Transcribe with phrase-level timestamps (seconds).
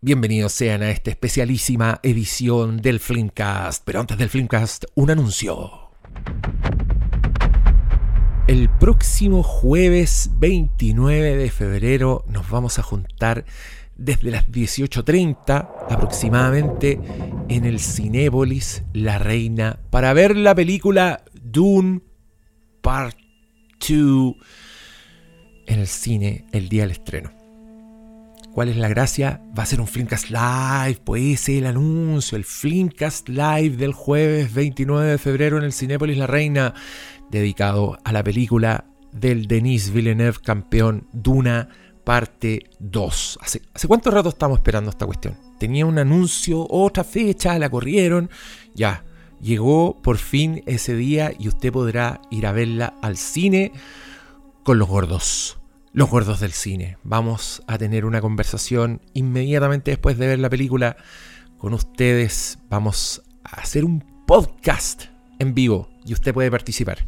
[0.00, 3.82] Bienvenidos sean a esta especialísima edición del Filmcast.
[3.84, 5.90] Pero antes del Filmcast, un anuncio.
[8.46, 13.44] El próximo jueves 29 de febrero nos vamos a juntar
[13.96, 17.00] desde las 18.30 aproximadamente
[17.48, 22.02] en el Cinépolis La Reina para ver la película Dune
[22.82, 23.18] Part
[23.80, 24.36] 2
[25.66, 27.37] en el cine el día del estreno.
[28.58, 29.40] ¿Cuál es la gracia?
[29.56, 33.92] Va a ser un Flimcast Live, pues ese es el anuncio, el Flimcast Live del
[33.92, 36.74] jueves 29 de febrero en el Cinépolis La Reina,
[37.30, 41.68] dedicado a la película del Denis Villeneuve, campeón Duna,
[42.02, 43.38] parte 2.
[43.40, 45.38] ¿Hace, ¿Hace cuánto rato estamos esperando esta cuestión?
[45.60, 48.28] Tenía un anuncio, otra fecha, la corrieron,
[48.74, 49.04] ya,
[49.40, 53.70] llegó por fin ese día y usted podrá ir a verla al cine
[54.64, 55.57] con los gordos
[55.98, 56.96] los gordos del cine.
[57.02, 60.96] Vamos a tener una conversación inmediatamente después de ver la película
[61.58, 62.60] con ustedes.
[62.70, 65.06] Vamos a hacer un podcast
[65.40, 67.04] en vivo y usted puede participar.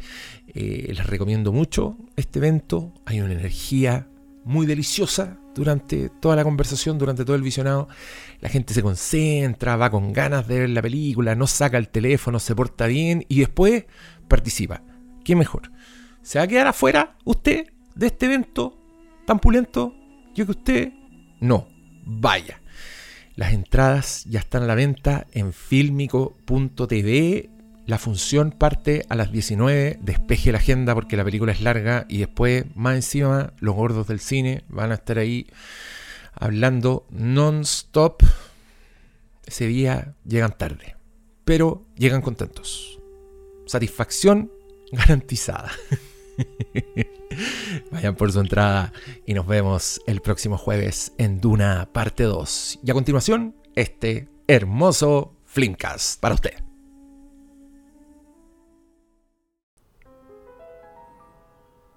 [0.47, 2.93] Eh, les recomiendo mucho este evento.
[3.05, 4.09] Hay una energía
[4.43, 7.87] muy deliciosa durante toda la conversación, durante todo el visionado.
[8.41, 12.39] La gente se concentra, va con ganas de ver la película, no saca el teléfono,
[12.39, 13.85] se porta bien y después
[14.27, 14.83] participa.
[15.23, 15.71] ¿Qué mejor?
[16.23, 18.80] ¿Se va a quedar afuera usted de este evento
[19.39, 19.95] tan?
[20.33, 20.93] Yo que usted,
[21.39, 21.67] no,
[22.05, 22.61] vaya.
[23.35, 27.49] Las entradas ya están a la venta en filmico.tv.
[27.85, 29.99] La función parte a las 19.
[30.01, 32.05] Despeje la agenda porque la película es larga.
[32.07, 35.47] Y después, más encima, los gordos del cine van a estar ahí
[36.33, 38.23] hablando non-stop.
[39.45, 40.95] Ese día llegan tarde.
[41.43, 42.99] Pero llegan contentos.
[43.65, 44.51] Satisfacción
[44.91, 45.71] garantizada.
[47.91, 48.93] Vayan por su entrada
[49.25, 52.79] y nos vemos el próximo jueves en Duna parte 2.
[52.83, 56.53] Y a continuación, este hermoso Flimcast para usted.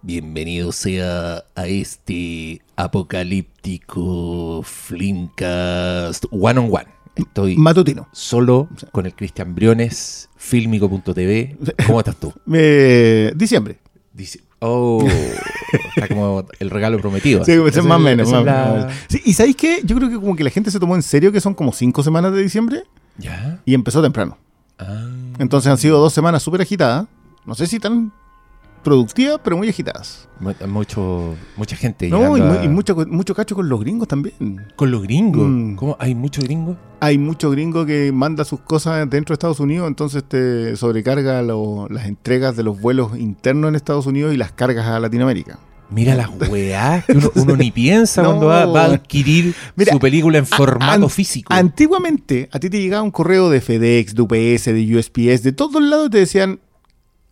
[0.03, 6.87] Bienvenido sea a este apocalíptico Flimcast One on One.
[7.17, 8.09] Estoy Matutino.
[8.13, 11.57] solo con el Cristian Briones, filmico.tv.
[11.87, 12.35] ¿Cómo estás tú?
[12.53, 13.79] Eh, diciembre.
[14.15, 15.05] Dice, oh,
[15.97, 17.45] está como el regalo prometido.
[17.45, 18.31] Sí, pues, es más o menos.
[18.31, 18.93] más la- menos.
[19.09, 19.81] Sí, y ¿sabéis qué?
[19.85, 22.03] Yo creo que como que la gente se tomó en serio que son como cinco
[22.03, 22.85] semanas de diciembre
[23.19, 23.61] ¿Ya?
[23.65, 24.39] y empezó temprano.
[24.79, 25.09] Ah.
[25.39, 27.07] Entonces han sido dos semanas súper agitadas.
[27.45, 28.13] No sé si tan
[28.85, 30.29] productivas, pero muy agitadas.
[30.39, 32.09] Mu- Mucho, mucha gente.
[32.09, 34.61] No, y, a- y mucho, mucho cacho con los gringos también.
[34.77, 35.49] Con los gringos.
[35.49, 35.75] Mm.
[35.77, 35.97] ¿Cómo?
[35.99, 36.77] ¿Hay muchos gringos?
[37.01, 41.89] Hay mucho gringo que manda sus cosas dentro de Estados Unidos, entonces te sobrecarga lo-
[41.91, 45.59] las entregas de los vuelos internos en Estados Unidos y las cargas a Latinoamérica.
[45.91, 48.29] Mira las weás que uno, uno ni piensa No.
[48.31, 51.53] cuando va, va a adquirir Mira, su película en formato an- físico.
[51.53, 55.83] Antiguamente, a ti te llegaba un correo de FedEx, de UPS, de USPS, de todos
[55.83, 56.59] lados y te decían,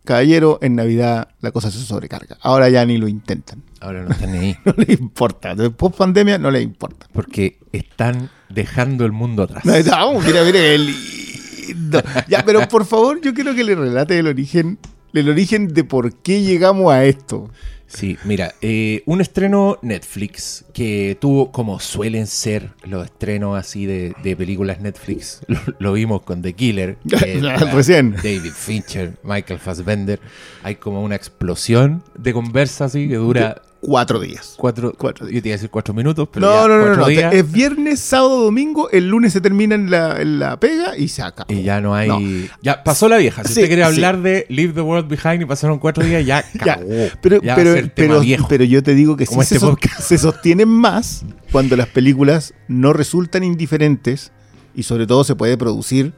[0.03, 2.37] caballero, en Navidad la cosa se sobrecarga.
[2.41, 3.63] Ahora ya ni lo intentan.
[3.79, 4.57] Ahora no están ni ahí.
[4.65, 5.55] No les importa.
[5.55, 7.07] Después pandemia no les importa.
[7.11, 9.65] Porque están dejando el mundo atrás.
[9.65, 12.01] No, no, mira, mira, qué lindo.
[12.27, 14.77] Ya, pero por favor, yo quiero que le relate el origen,
[15.13, 17.49] el origen de por qué llegamos a esto.
[17.93, 24.15] Sí, mira, eh, un estreno Netflix que tuvo, como suelen ser los estrenos así de,
[24.23, 26.97] de películas Netflix, lo, lo vimos con The Killer,
[27.73, 28.15] Recién.
[28.15, 30.19] David Fincher, Michael Fassbender,
[30.63, 34.53] hay como una explosión de conversa así que dura Cuatro días.
[34.55, 37.07] cuatro, Cuatro yo te iba a decir cuatro minutos, pero No, ya no, no, no,
[37.07, 41.09] días Es viernes, sábado, domingo, el lunes se termina en la, en la pega y
[41.09, 41.51] se acaba.
[41.53, 42.07] y ya no hay...
[42.07, 42.19] No.
[42.61, 43.87] Ya pasó la vieja, si Sí, usted quiere sí.
[43.89, 46.45] hablar de Leave the World Behind y pasaron cuatro días, ya
[47.21, 48.47] pero, ya pero, pero, viejo.
[48.47, 52.93] pero yo te digo que sí se, este se sostienen más cuando las películas no
[52.93, 54.31] resultan indiferentes
[54.73, 56.13] y sobre todo se puede producir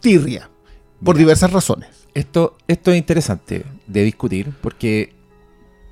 [0.00, 0.48] tirria
[1.04, 1.24] por Mira.
[1.26, 1.88] diversas razones.
[2.14, 5.17] Esto, esto es interesante de discutir porque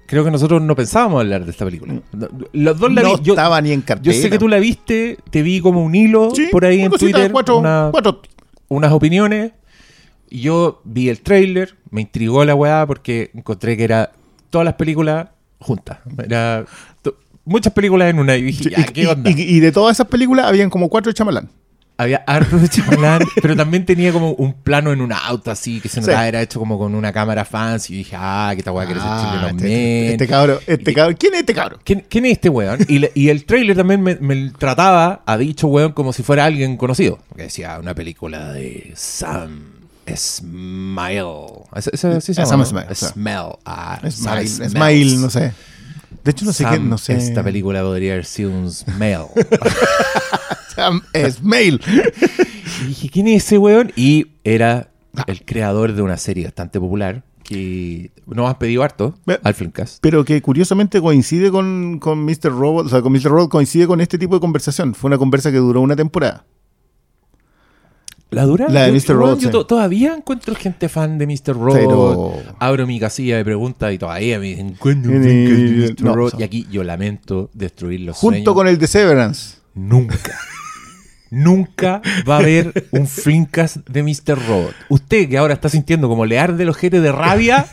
[0.07, 1.95] creo que nosotros no pensábamos hablar de esta película.
[2.13, 3.05] No- Los dos la Mm.
[3.05, 4.17] no vi- yo, estaba ni en yo cartera.
[4.17, 7.13] sé que tú la viste, te vi como un hilo Sí, por ahí en cosita,
[7.13, 8.23] Twitter, cuatro- una- cuatro-
[8.69, 9.53] unas opiniones.
[10.31, 14.13] Y yo vi el tráiler, me intrigó la weá porque encontré que era
[14.51, 15.29] todas las películas
[15.61, 15.99] juntas.
[16.25, 16.65] Era
[17.45, 19.31] muchas películas en una y dije, Sí, ya, y, ¿qué y- onda?
[19.31, 21.49] y- y de todas esas películas habían como cuatro de chamalán.
[21.99, 25.89] Había harto de chamalán, pero también tenía como un plano en un auto así que
[25.89, 26.07] se Sí.
[26.07, 27.95] notaba, era hecho como con una cámara fancy.
[27.95, 30.95] Y dije, ah, que esta weá quiere ser Ah, chileno este, este cabro, este Y-
[30.95, 31.17] cabro.
[31.19, 31.79] ¿Quién es este cabro?
[31.85, 32.81] ¿Quién, quién es este weón?
[32.87, 36.45] Y, le- y el trailer también me, me trataba a dicho weón como si fuera
[36.45, 37.19] alguien conocido.
[37.35, 39.73] Que decía una película de Sam
[40.15, 41.25] Smile.
[41.75, 42.83] ¿Ese- ese- así se Ah, llama, Sam.
[42.95, 42.95] Smile.
[42.95, 43.53] Smell.
[43.65, 44.47] Ah, Smile.
[44.49, 45.53] Smile, no sé.
[46.23, 47.15] De hecho, no sé qué, no sé.
[47.15, 49.23] Esta película podría haber sido un smell.
[51.13, 51.81] es mail.
[52.83, 53.91] Y dije, ¿quién es ese weón?
[53.97, 54.91] Y era
[55.27, 59.99] el creador de una serie bastante popular que nos has pedido harto al Filmcast.
[60.03, 62.51] Pero que curiosamente coincide con, con Mr.
[62.51, 63.31] Robot, o sea, con Mr.
[63.31, 64.95] Robot coincide con este tipo de conversación.
[64.95, 66.45] Fue una conversa que duró una temporada.
[68.31, 68.69] ¿La dura?
[68.69, 69.15] La de Mr.
[69.15, 69.53] Robot, Yo sí.
[69.53, 71.55] to- todavía encuentro gente fan de Mr.
[71.55, 71.75] Robot.
[71.77, 76.03] Pero- Abro mi casilla de preguntas y todavía me dicen, "¿Cuándo Mr.
[76.03, 78.55] no, Robot?" so- Y aquí yo lamento destruir los Junto sueños.
[78.55, 79.57] con el de Severance.
[79.75, 80.19] Nunca.
[81.31, 84.39] Nunca va a haber un Flimcast de Mr.
[84.47, 84.75] Robot.
[84.89, 87.67] Usted que ahora está sintiendo como le arde el ojete de rabia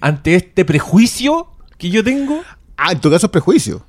[0.00, 2.40] ante este prejuicio que yo tengo.
[2.76, 3.84] Ah, en tu caso es prejuicio.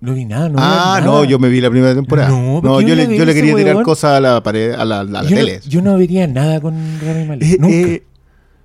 [0.00, 1.24] No vi nada, no ah, vi no, nada.
[1.26, 2.30] yo me vi la primera temporada.
[2.30, 4.84] No, No, ¿por qué yo, no le, yo quería tirar cosas a la pared, a
[4.84, 5.60] la, a la yo, tele.
[5.62, 6.74] no, yo no vería nada con
[7.04, 7.42] Rami Malek.
[7.48, 7.74] Eh, Nunca.
[7.76, 8.02] eh,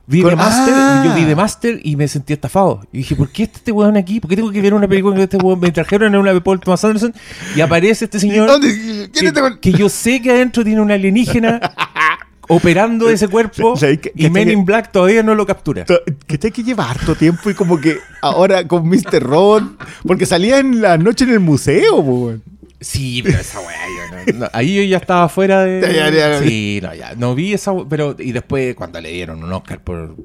[0.07, 1.04] vi The Master, Ah.
[1.06, 2.81] yo vi The Master y me sentí estafado.
[2.92, 4.19] Y dije, ¿por qué está este weón aquí?
[4.19, 5.60] ¿Por qué tengo que ver una película con este weón?
[5.60, 7.13] Me trajeron en una de Paul Thomas Anderson
[7.56, 8.48] y aparece este señor.
[8.48, 8.68] ¿Dónde?
[8.74, 11.60] ¿Quién que, es este que yo sé que adentro tiene un alienígena
[12.48, 15.86] operando ese cuerpo ¿Sabes qué- y Men in Black todavía no lo captura.
[16.28, 19.22] Que te hay que llevar harto tiempo y como que ahora con Mr.
[19.24, 19.63] Robot,
[20.06, 22.44] porque salía en la noche en el museo, weón.
[22.81, 23.77] Sí, pero esa weá,
[24.25, 25.81] yo no- no, ahí yo ya estaba fuera de...
[25.81, 26.39] Ya, ya, ya.
[26.39, 30.16] Sí, no, ya, no vi esa pero y después cuando le dieron un Oscar por,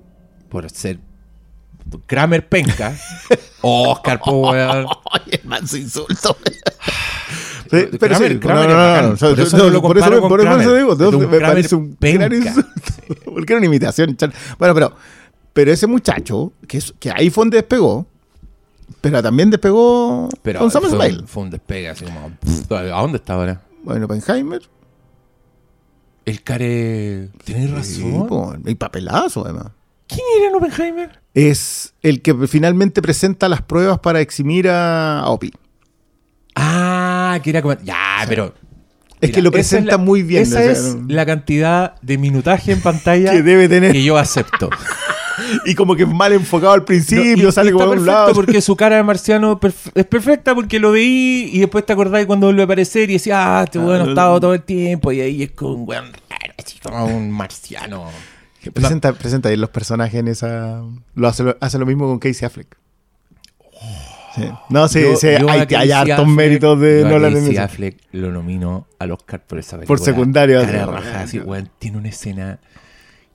[0.49, 0.99] por ser
[2.06, 2.94] Kramer Penca,
[3.62, 4.87] Oscar, po, weón.
[4.87, 6.37] Oye, manso insulto.
[7.70, 10.29] Sí, Kramer- pero sí, Kramer no, no, no, Por eso no, no lo por eso-
[10.29, 10.76] por eso Kramer.
[10.76, 12.55] digo, me Kramer parece un gran penca.
[13.25, 14.17] Porque era una imitación.
[14.58, 14.96] Bueno, pero,
[15.53, 18.06] pero ese muchacho, que, es- que ahí fue donde despegó,
[19.01, 21.19] pero también despegó Pero con Sam fue, Smile.
[21.21, 22.31] un, fue un despegue así como...
[22.41, 23.63] pff, ¿A dónde está ahora?
[23.83, 24.63] Bueno, Oppenheimer.
[26.25, 27.29] El care...
[27.45, 28.63] ¿Tienes razón?
[28.67, 29.67] y papelazo, además.
[30.07, 31.21] ¿Quién era en Oppenheimer?
[31.35, 35.53] Es el que finalmente presenta las pruebas para eximir a, a Opi.
[36.55, 37.75] Ah, que era como...
[37.83, 38.55] Ya, pero...
[39.21, 40.43] Es Mira, que lo esa es presenta la- muy bien.
[40.43, 43.93] Esa o sea, es no- la cantidad de minutaje en pantalla que debe tener.
[43.93, 44.71] que yo acepto.
[45.67, 48.32] Y como que mal enfocado al principio, No, sale como está de un lado.
[48.35, 49.58] porque su cara de marciano
[49.94, 53.61] es perfecta porque lo veí y después te acordás cuando vuelve a aparecer y decía,
[53.61, 56.06] ah, este weón ha Ah, estado todo el tiempo y ahí es como un weón
[56.29, 58.06] raro, así como un marciano.
[58.75, 60.82] Presenta, presenta bien los personajes en esa.
[61.14, 62.76] Lo hace, lo, hace lo mismo con Casey Affleck.
[64.35, 64.43] Sí.
[64.69, 67.62] No, sí, Yo- sí, yo a hay, hartos méritos de a Nolan en Casey eso.
[67.64, 69.87] Affleck lo nomino al Oscar por esa película.
[69.96, 71.49] Por secundario, Cara así, raja, así, weón.
[71.50, 72.58] weón, tiene una escena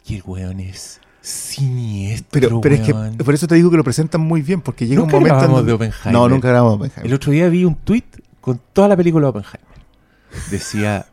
[0.08, 3.84] y el weón es siniestro, Pero, pero es que por eso te digo que lo
[3.84, 5.36] presentan muy bien, porque llega Nunca un momento.
[5.36, 6.14] en grabamos de Oppenheimer.
[6.14, 7.06] No, nunca grabamos de Oppenheimer.
[7.08, 8.04] El otro día vi un tweet
[8.42, 9.62] con toda la película de Oppenheimer.
[10.52, 11.06] Decía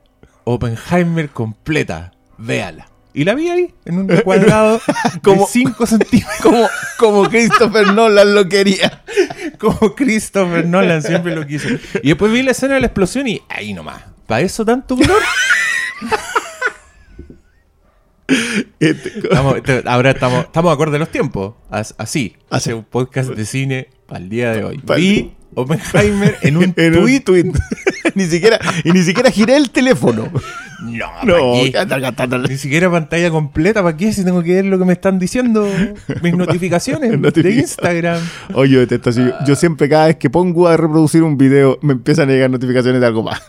[0.44, 2.88] Oppenheimer completa, véala.
[3.14, 4.81] Y la vi ahí, en un cuadrado
[5.23, 6.37] Como- de 5 centímetros.
[6.43, 6.67] Como,
[6.99, 9.03] como Christopher Nolan lo quería.
[9.58, 11.69] Como Christopher Nolan siempre lo quiso.
[12.03, 14.03] Y después vi la escena de la explosión y ahí nomás.
[14.26, 15.20] ¿Para eso tanto color?
[18.80, 21.54] Este, Estamos- ahora estamos, estamos acorde a los tiempos.
[21.70, 22.36] As- así.
[22.50, 24.80] Hace un podcast de cine para el día de hoy.
[24.96, 27.20] Vi Oppenheimer en un en un tweet.
[27.20, 27.52] tweet.
[28.14, 30.28] ni siquiera, y ni siquiera giré el teléfono.
[30.82, 31.54] No, No.
[32.49, 34.12] Ni siquiera pantalla completa, ¿para qué?
[34.12, 35.64] Si tengo que ver lo que me están diciendo
[36.22, 37.50] mis notificaciones de.
[37.52, 38.20] Instagram.
[38.54, 39.22] Oye, detesto así.
[39.46, 43.00] Yo siempre, cada vez que pongo a reproducir un video, me empiezan a llegar notificaciones
[43.00, 43.40] de algo más.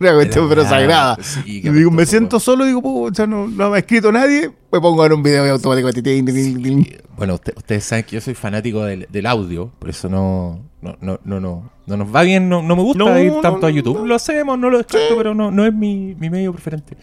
[0.00, 1.16] Una cuestión, pero sagrada.
[1.22, 4.50] sí, digo, me siento solo y digo, no, no me ha escrito nadie.
[4.70, 5.58] Me pongo a ver un video
[6.02, 6.86] tin, tin.
[7.16, 10.96] Bueno, usted- ustedes saben que yo soy fanático del, del audio, por eso no, no,
[11.00, 13.66] no, no, no, no nos va bien, no, no me gusta No, ir no, tanto
[13.66, 13.98] a YouTube.
[14.00, 14.06] no.
[14.06, 16.96] Lo hacemos, no lo descarto, pero no, no es mi, mi medio preferente.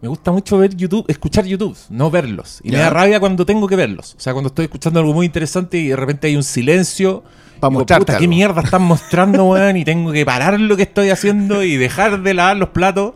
[0.00, 2.60] Me gusta mucho ver YouTube, escuchar YouTube, no verlos.
[2.64, 4.14] Y me da rabia cuando tengo que verlos.
[4.18, 7.22] O sea, cuando estoy escuchando algo muy interesante y de repente hay un silencio.
[7.60, 8.30] Pa' digo, mostrarte puta, ¿qué algo".
[8.34, 9.76] mierda están mostrando, weón?
[9.78, 13.12] Y tengo que parar lo que estoy haciendo y dejar de lavar los platos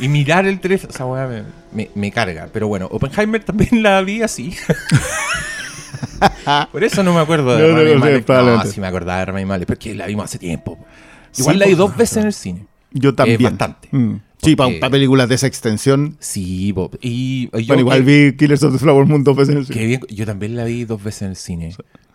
[0.00, 0.90] y mirar el teléfono.
[0.92, 1.42] O sea, weón, me,
[1.76, 2.48] me- me carga.
[2.52, 4.54] Pero bueno, Oppenheimer también la vi así.
[6.72, 7.74] Por eso no me acuerdo de No, no,
[8.44, 8.56] no.
[8.56, 10.78] No, sí me acordaba de Rami Malek, porque la vimos hace tiempo.
[11.36, 12.66] Igual Sí, la vi dos veces en el cine.
[12.92, 13.42] Yo también.
[13.42, 13.88] bastante.
[13.92, 14.20] Mm.
[14.42, 16.16] Sí, para películas de esa extensión.
[16.20, 16.90] Sí, po.
[17.00, 19.58] y y yo bueno, igual que- vi Killers of the Flower Moon dos veces en
[19.58, 19.78] el cine.
[19.78, 21.74] que bien- yo también la vi dos veces en el cine.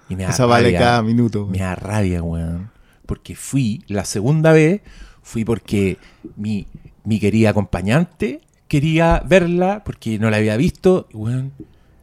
[0.10, 1.48] Y me Esa vale cada minuto.
[1.48, 2.72] Me da rabia, weón.
[3.06, 4.82] Porque fui, la segunda vez,
[5.22, 5.98] fui porque
[6.38, 6.68] mi,
[7.03, 8.41] mi querida acompañante
[8.72, 11.51] quería verla, porque no la había visto, y weón,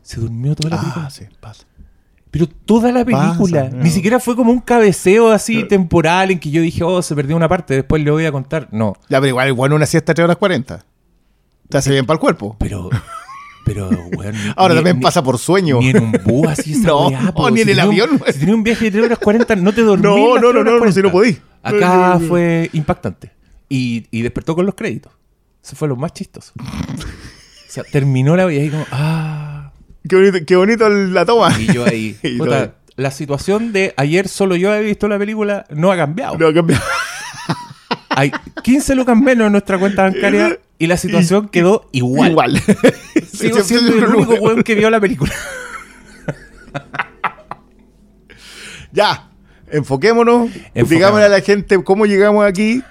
[0.03, 1.07] se durmió toda la película.
[1.07, 1.65] Ah, sí, pasa.
[2.31, 3.65] Pero toda la película.
[3.71, 7.15] Pasa, Ni siquiera fue como un cabeceo así temporal en que yo dije, oh, se
[7.15, 8.69] perdió una parte, después le voy a contar.
[8.71, 8.93] No.
[9.09, 10.85] Ya, pero igual, igual una siesta 3 horas 40.
[11.71, 12.57] Te hace bien para el cuerpo.
[12.59, 12.91] Pero,
[13.65, 14.35] pero, weón.
[14.57, 15.79] Ahora ni- también ni- pasa por sueño.
[15.81, 17.51] Ni en un bus así esa No, weá, po.
[17.51, 18.33] ni en el un- avión, weón.
[18.35, 20.03] Si tenía un viaje de 3 horas 40, no te dormí.
[20.03, 21.13] No, no, 3 no, no, no, si no 40.
[21.13, 21.39] podí.
[21.63, 23.31] Acá fue impactante.
[23.71, 25.13] Y, y despertó con los créditos.
[25.63, 26.53] Eso fue lo más chistoso.
[26.59, 29.73] O sea, terminó la y ahí como, ah.
[30.09, 31.55] Qué bonito, qué bonito la toma.
[31.61, 35.67] Y yo ahí, Y puta, la situación de ayer solo yo había visto la película
[35.71, 36.39] no ha cambiado.
[36.39, 36.79] No, cambió.
[38.11, 42.31] Hay 15 lucas menos en nuestra cuenta bancaria y la situación quedó igual.
[42.31, 42.63] Igual.
[43.33, 45.33] Sigo siendo el único weón que vio la película.
[48.91, 49.31] Ya,
[49.71, 50.47] enfoquémonos.
[50.47, 50.89] Enfoquémonos.
[50.89, 52.83] Digámosle a la gente cómo llegamos aquí.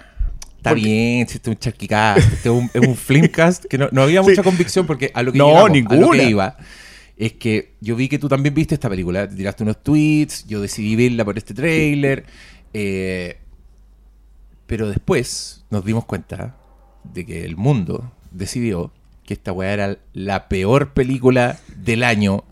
[0.58, 3.78] Está Porque- bien, si este es un charquicast, este es un, es un flimcast que
[3.78, 4.30] no, no había Sí.
[4.30, 6.58] mucha convicción porque a lo que No, llegamos, a lo que iba
[7.16, 10.62] es que yo vi que tú también viste esta película, te tiraste unos tweets, yo
[10.62, 12.26] decidí verla por este tráiler,
[12.74, 13.38] eh,
[14.66, 16.56] pero después nos dimos cuenta
[17.04, 18.92] de que el mundo decidió
[19.26, 22.44] que esta weá era la peor película del año,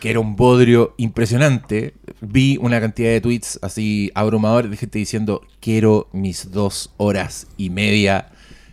[0.00, 1.94] que era un bodrio impresionante.
[2.20, 7.70] Vi una cantidad de tweets así abrumadores de gente diciendo, quiero mis dos horas y
[7.70, 8.28] media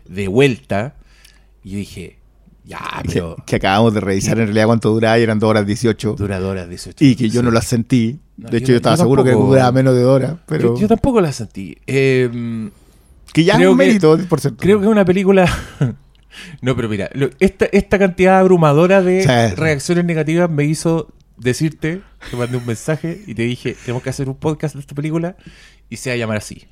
[0.08, 0.96] de vuelta.
[1.64, 2.18] Y yo dije,
[2.66, 5.66] ya, Que, pero que acabamos de revisar en realidad cuánto duraba y eran 2 horas
[5.66, 6.14] 18.
[6.18, 7.04] dura dos horas 18.
[7.04, 7.46] Y que yo Sí.
[7.46, 8.20] no las sentí.
[8.38, 10.36] No, de hecho, yo, estaba yo seguro que duraba menos de 2 horas.
[10.48, 11.78] Pero Yo, yo tampoco la sentí.
[11.88, 12.70] Eh,
[13.32, 14.58] que ya es un que- mérito, por cierto.
[14.62, 15.48] Creo que es una película.
[16.62, 19.56] No, pero mira, lo- esta, esta cantidad abrumadora de Sí.
[19.56, 24.30] reacciones negativas me hizo decirte, te mandé un mensaje y te dije, tenemos que hacer
[24.30, 25.36] un podcast de esta película
[25.90, 26.66] y se va a llamar así.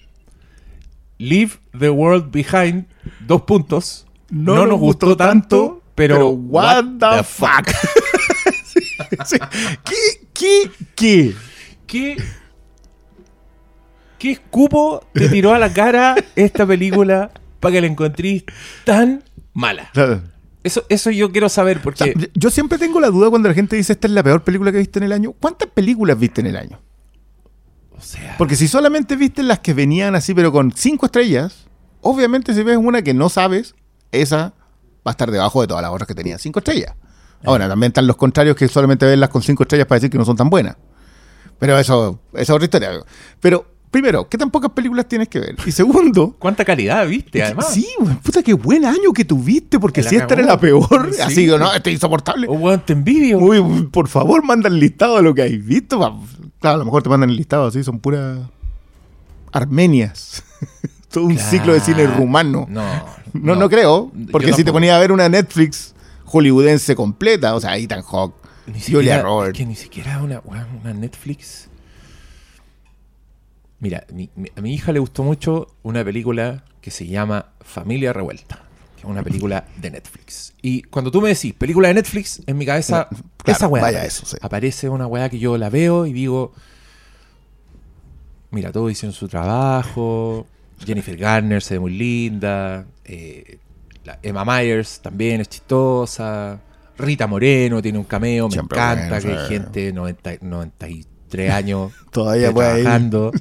[1.18, 2.86] Leave the World Behind,
[3.28, 4.08] dos puntos.
[4.30, 7.68] No, nos gustó, tanto, pero, what, the fuck.
[9.26, 9.38] Sí.
[9.84, 9.96] ¿Qué?
[10.34, 10.72] ¿Qué?
[10.96, 11.36] ¿Qué?
[11.86, 12.18] ¿Qué,
[14.18, 18.44] ¿Qué escupo te tiró a la cara esta película para que la encontrís
[18.86, 19.92] tan mala?
[20.64, 22.32] Eso, eso yo quiero saber O sea, porque...
[22.36, 24.78] yo siempre tengo la duda cuando la gente dice esta es la peor película que
[24.78, 25.34] viste en el año.
[25.34, 26.80] ¿Cuántas películas viste en el año?
[27.98, 31.66] O sea, Porque si solamente viste las que venían así, pero con cinco estrellas,
[32.02, 33.76] obviamente si ves una que no sabes,
[34.12, 34.54] esa
[35.06, 36.94] va a estar debajo de todas las otras que tenían cinco estrellas.
[37.44, 40.18] Ahora, también están los contrarios que solamente ven las con cinco estrellas para decir que
[40.18, 40.76] no son tan buenas.
[41.58, 42.92] Pero eso, esa es otra historia.
[43.40, 45.56] Pero, primero, ¿qué tan pocas películas tienes que ver?
[45.66, 47.74] Y segundo, ¿cuánta calidad viste además?
[47.74, 47.88] sí,
[48.24, 51.22] puta, qué buen año que tuviste, porque si esta era la peor, Sí.
[51.22, 52.48] así, no, este es insoportable.
[52.50, 53.38] Oh, weón, te envidio.
[53.40, 55.98] Uy, por favor, manda el listado de lo que habéis visto.
[56.60, 58.40] Claro, a lo mejor te mandan el listado así, son puras
[59.52, 60.44] armenias.
[61.12, 61.50] Todo un Claro.
[61.52, 62.68] ciclo de cine rumano.
[62.70, 62.84] No,
[63.34, 65.94] No, no, creo, porque si te ponía a ver una Netflix
[66.26, 68.36] hollywoodense completa, o sea, Ethan Hawke,
[68.68, 69.54] Ni Julia Roberts.
[69.58, 71.70] es que ni siquiera una, una Netflix.
[73.82, 78.14] Mira, mi- mi- a mi hija le gustó mucho una película que se llama Familia
[78.14, 78.64] Revuelta,
[78.96, 80.54] que es una película de Netflix.
[80.62, 83.82] Y cuando tú me decís película de Netflix, en mi cabeza, No, claro, esa weá
[83.82, 84.18] vaya aparece.
[84.24, 84.38] eso, sí.
[84.42, 86.54] aparece una weá que yo la veo y digo,
[88.52, 90.46] mira, todos hicieron su trabajo,
[90.86, 93.58] Jennifer Garner se ve muy linda, eh,
[94.04, 96.60] la Emma Myers también es chistosa,
[96.98, 100.34] Rita Moreno tiene un cameo, me Siempre encanta bueno, que hay gente de 90
[101.32, 103.32] 93 años Todavía trabajando.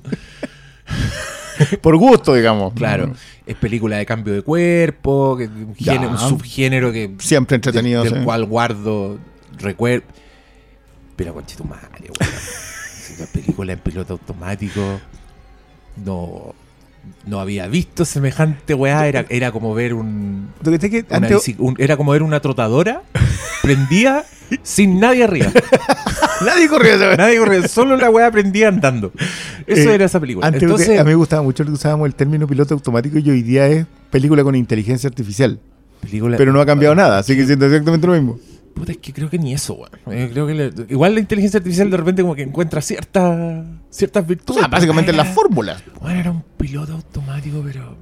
[1.81, 2.73] por gusto, digamos.
[2.75, 3.13] Claro,
[3.47, 8.03] es película de cambio de cuerpo, un, género- un subgénero que Siempre entretenido.
[8.05, 8.25] del sí.
[8.25, 9.19] cual guardo
[9.59, 10.05] recuerdo.
[11.17, 12.33] Pero con madre, weón.
[13.01, 15.01] Si la película en piloto automático
[16.05, 16.55] no,
[17.27, 19.09] no había visto semejante weá.
[19.09, 20.53] Era, era como ver un,
[20.89, 21.27] que una
[21.59, 23.03] un- era como ver una trotadora
[23.63, 24.25] prendida
[24.63, 25.51] sin nadie arriba.
[26.45, 27.19] Nadie esa vez.
[27.19, 29.13] Nadie corría, solo la weá prendía andando.
[29.67, 30.47] Eso Eh, era esa película.
[30.47, 33.43] Antes Entonces, a mí me gustaba mucho que usábamos el término piloto automático y hoy
[33.43, 35.59] día es película con inteligencia artificial.
[36.01, 38.39] película- Pero no ha cambiado nada, sigue siendo exactamente lo mismo.
[38.75, 39.91] Puta, es que creo que ni eso, weón.
[40.19, 44.25] Eh, Creo que le- igual la inteligencia artificial de repente como que encuentra ciertas ciertas
[44.25, 44.61] O virtudes.
[44.61, 45.83] sea, básicamente Era- las fórmulas.
[46.01, 47.97] Bueno, era un piloto automático, pero.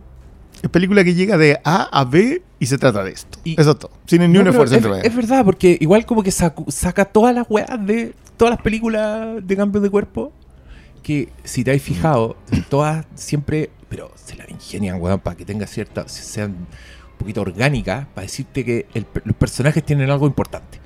[0.62, 3.38] Es película que llega de A a B y se trata de esto.
[3.44, 3.90] Y- Eso es todo.
[4.06, 7.34] Sin ni No, un pero esfuerzo es, es verdad, porque igual como que saca todas
[7.34, 8.14] las weas de.
[8.36, 10.32] Todas las películas de cambio de cuerpo.
[11.02, 12.36] Que si te has fijado,
[12.68, 13.70] todas siempre.
[13.88, 16.06] Pero se la ingenian, weón, para que tenga cierta.
[16.08, 16.66] sean un
[17.18, 18.06] poquito orgánicas.
[18.14, 20.78] Para decirte que el los personajes tienen algo importante.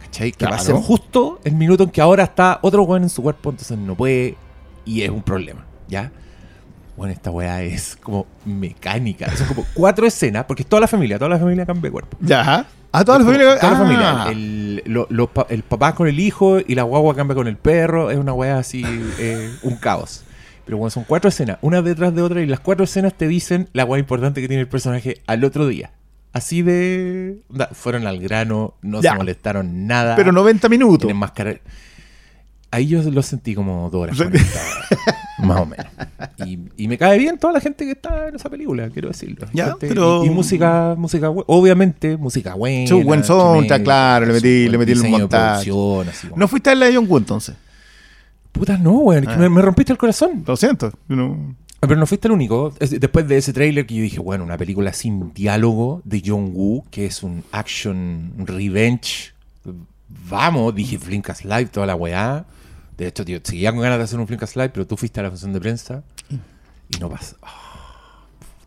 [0.00, 0.32] ¿Cachai?
[0.32, 0.82] Que va a ser Claro.
[0.82, 4.36] justo el minuto en que ahora está otro weón en su cuerpo, entonces no puede.
[4.84, 6.10] Y es un problema, ¿ya?
[7.00, 9.34] Bueno, esta weá es como mecánica.
[9.34, 12.18] Son como cuatro escenas, porque es toda la familia, toda la familia cambia de cuerpo.
[12.20, 12.66] Ya.
[12.92, 13.58] A toda la familia.
[13.58, 13.80] toda la Ah.
[13.80, 14.26] familia.
[14.30, 18.10] El, lo- pa- el papá con el hijo y la guagua cambia con el perro.
[18.10, 18.82] Es una weá así,
[19.18, 20.24] eh, un caos.
[20.66, 23.70] Pero bueno, son cuatro escenas, una detrás de otra, y las cuatro escenas te dicen
[23.72, 25.92] la weá importante que tiene el personaje al otro día.
[26.34, 27.38] Así de.
[27.72, 29.12] fueron al grano, no Ya.
[29.12, 30.16] se molestaron nada.
[30.16, 30.98] Pero 90 minutos.
[31.00, 31.56] Tienen más cara-
[32.72, 34.44] Ahí yo lo sentí como dos horas 40,
[35.38, 35.86] más o menos.
[36.46, 39.48] Y, y me cae bien toda la gente que está en esa película, quiero decirlo.
[39.52, 42.86] Ya, pero- y, y música, música, obviamente, música buena.
[42.86, 45.70] Su buen soundtrack, tremenda, claro, le metí- le metí el montaje.
[46.36, 47.56] ¿No fuiste a la de John Woo entonces?
[48.52, 49.36] Puta, no, que Ah.
[49.36, 50.44] me, me rompiste el corazón.
[50.46, 50.92] Lo siento.
[51.08, 52.74] yo no- Ah, Pero no fuiste el único.
[52.78, 56.50] Es- Después de ese tráiler que yo dije, bueno, una película sin diálogo de John
[56.52, 59.32] Woo, que es un action revenge.
[60.28, 62.44] Vamos, dije Flinkas Live, toda la weá.
[63.00, 65.22] De hecho, tío, seguía con ganas de hacer un Flinkas Live, pero tú fuiste a
[65.22, 66.02] la función de prensa
[66.94, 67.34] y no pasa.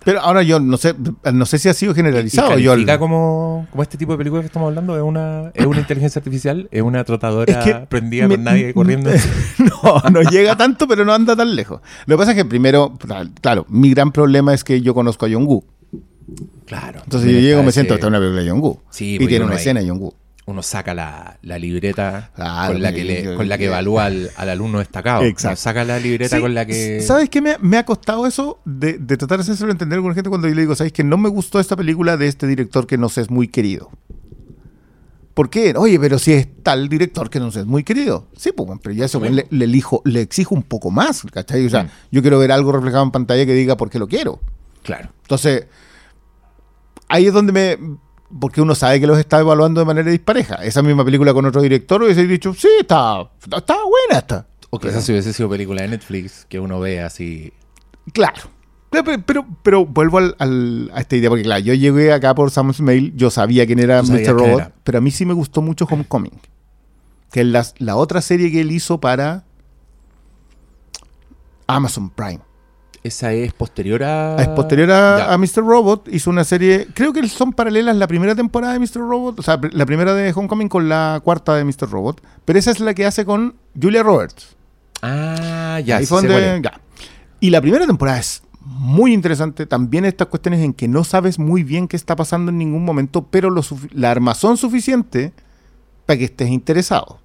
[0.04, 0.96] Pero ahora yo no sé,
[1.32, 2.58] no sé si ha sido ¿Y generalizado.
[2.58, 4.98] Yo, califica como, como este tipo de película que estamos hablando?
[4.98, 6.68] ¿Es una, ¿Es una inteligencia artificial?
[6.72, 9.12] ¿Es una trotadora Es que prendida me- con nadie corriendo?
[9.60, 11.82] no, no llega tanto, pero no anda tan lejos.
[12.08, 12.98] Lo que pasa es que primero,
[13.40, 15.64] claro, mi gran problema es que yo conozco a John Woo.
[16.66, 17.02] claro.
[17.04, 18.80] Entonces yo llego, me siento, esta es una película de John Woo.
[18.90, 20.16] Sí, y tiene una escena de John Woo.
[20.46, 24.50] Uno saca la, la libreta con, la que le- con la que evalúa al, al
[24.50, 25.24] alumno destacado.
[25.24, 25.56] Exacto.
[25.62, 27.00] Saca la libreta Sí, con la que...
[27.02, 30.30] ¿Sabes qué me, me ha costado eso de, de tratar de hacerlo entender con gente
[30.30, 32.98] cuando yo le digo, ¿sabes que no me gustó esta película de este director que
[32.98, 33.90] no sé es muy querido?
[35.34, 35.74] ¿Por qué?
[35.78, 38.28] Oye, pero si es tal director que no sé es muy querido.
[38.38, 39.38] Sí, pues, pero ya eso Bueno.
[39.38, 41.66] le, le elijo, le exijo un poco más, ¿cachai?
[41.66, 41.90] O sea, Mm.
[42.12, 44.40] yo quiero ver algo reflejado en pantalla que diga por qué lo quiero.
[44.84, 45.10] Claro.
[45.24, 45.66] Entonces,
[47.08, 47.78] ahí es donde me.
[48.40, 50.56] Porque uno sabe que los está evaluando de manera dispareja.
[50.56, 54.48] Esa misma película con otro director hubiese dicho, sí, está, está buena esta.
[54.72, 57.54] O quizás si hubiese sido película de Netflix que uno ve así...
[58.12, 58.42] Claro.
[58.90, 62.50] Pero, pero, pero, vuelvo al- al- a esta idea, porque claro, yo llegué acá por
[62.52, 64.34] Sam's Mail, yo sabía quién era Mr.
[64.34, 64.72] Robot, era.
[64.84, 66.40] pero a mí sí me gustó mucho Homecoming,
[67.32, 69.46] que es la, la otra serie que él hizo para
[71.68, 72.42] Amazon Prime.
[73.04, 74.38] Esa es posterior a...
[74.40, 75.58] Es posterior a, Mr.
[75.58, 79.02] Robot, hizo una serie, creo que son paralelas la primera temporada de Mr.
[79.02, 81.90] Robot, o sea, la primera de Homecoming con la cuarta de Mr.
[81.90, 84.56] Robot, pero esa es la que hace con Julia Roberts.
[85.02, 85.98] Ah, ya.
[85.98, 86.16] Ahí sí.
[87.42, 89.66] Y la primera temporada es muy interesante.
[89.66, 93.28] También estas cuestiones en que no sabes muy bien qué está pasando en ningún momento,
[93.30, 95.34] pero lo la armazón suficiente
[96.06, 97.20] para que estés interesado.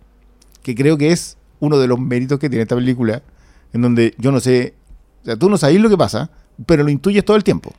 [0.62, 3.22] Que creo que es uno de los méritos que tiene esta película,
[3.72, 4.74] en donde yo no sé,
[5.28, 6.30] sea, tú no sabes lo que pasa,
[6.66, 7.72] pero lo intuyes todo el tiempo.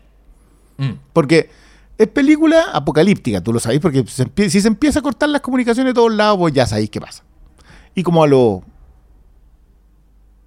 [0.77, 0.91] Mm.
[1.13, 1.49] Porque
[1.97, 5.91] es película apocalíptica, tú lo sabes, porque se si se empieza a cortar las comunicaciones
[5.91, 7.23] de todos lados, pues ya sabéis qué pasa.
[7.95, 8.63] Y como a lo...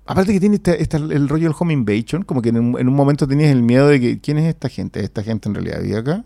[0.06, 2.88] Aparte que tiene este- este- el rollo del home invasion, como que en un, en
[2.88, 5.00] un momento tenías el miedo de que, ¿quién es esta gente?
[5.00, 6.24] ¿Esta gente en realidad vive acá?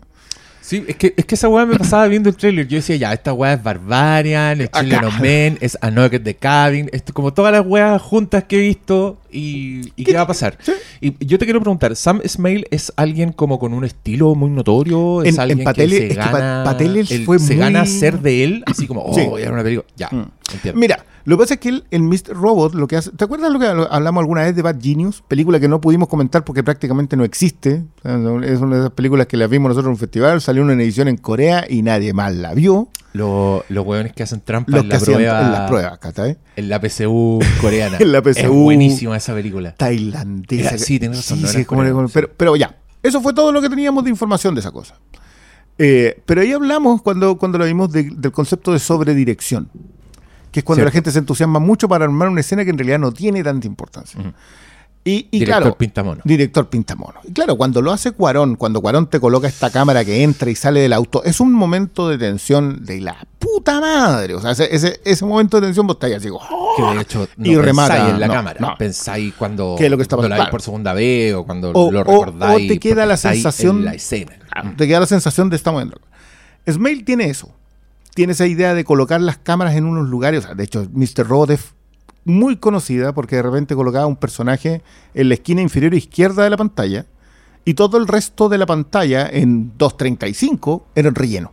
[0.67, 2.67] Sí, es que, es que esa weá me pasaba viendo el trailer.
[2.67, 4.69] Yo decía, ya, esta weá es Barbarian, es
[5.05, 8.59] of Men, es A at the Cabin, esto, como todas las weas juntas que he
[8.59, 10.57] visto y, y qué, va a pasar.
[10.61, 10.73] Sí.
[10.99, 15.21] Y yo te quiero preguntar, ¿Sam Smale es alguien como con un estilo muy notorio?
[15.23, 17.85] ¿Es En- en alguien que se es que Pa- gana, él fue se muy- gana
[17.85, 18.63] ser de él?
[18.65, 19.21] Así como, oh, Sí.
[19.25, 19.87] voy a ver una película.
[19.95, 20.31] Ya, Mm.
[20.53, 20.79] Entiendo.
[20.79, 22.33] Mira, lo que pasa es que el, el Mr.
[22.35, 23.11] Robot lo que hace.
[23.11, 25.21] ¿Te acuerdas lo que hablamos alguna vez de Bad Genius?
[25.27, 27.83] Película que no pudimos comentar porque prácticamente no existe.
[28.03, 31.07] Es una de esas películas que la vimos nosotros en un festival, salió una edición
[31.07, 32.89] en Corea y nadie más la vio.
[33.13, 36.37] Lo- los weones que hacen trampa Los en la, prueba, en las pruebas, ¿cachai?
[36.55, 37.97] en la PSU coreana.
[37.99, 38.53] En la Es PSU.
[38.53, 39.73] buenísima esa película.
[39.75, 40.69] Tailandesa.
[40.69, 42.07] Era- sí, tienes razón, Sí, no sí, era es como- coreano,
[42.37, 44.95] pero, ya, eso fue todo lo que teníamos de información de esa cosa.
[45.79, 49.69] Eh, pero ahí hablamos cuando, cuando lo vimos de- del concepto de sobredirección,
[50.51, 50.89] que es cuando Cierto.
[50.89, 53.67] la gente se entusiasma mucho para armar una escena que en realidad no tiene tanta
[53.67, 54.19] importancia.
[55.03, 56.21] Y, y Director claro, Pintamono.
[56.25, 57.19] director Pintamono.
[57.23, 60.55] Y claro, cuando lo hace Cuarón, cuando Cuarón te coloca esta cámara que entra y
[60.55, 64.35] sale del auto, es un momento de tensión de la puta madre.
[64.35, 66.73] O sea, ese, ese, ese momento de tensión vos estáis así, ¡oh!
[66.75, 68.57] Que de hecho no Y remata, pensáis en la no, cámara.
[68.59, 68.75] no.
[68.77, 71.71] Pensáis cuando, ¿Qué es lo que está cuando la veis por segunda vez o cuando
[71.71, 72.65] O- lo recordáis.
[72.69, 74.33] o te queda la sensación- En la escena.
[74.53, 76.01] Ah, te queda la sensación de estamos viendo.
[76.69, 77.53] Smail tiene eso.
[78.17, 80.39] Tiene esa idea de colocar las cámaras en unos lugares.
[80.43, 81.27] O sea, de hecho, Mr.
[81.27, 81.75] Robot es
[82.25, 84.81] muy conocida porque de repente colocaba un personaje
[85.13, 87.05] en la esquina inferior izquierda de la pantalla
[87.63, 91.51] y todo el resto de la pantalla en 2.35 era en relleno.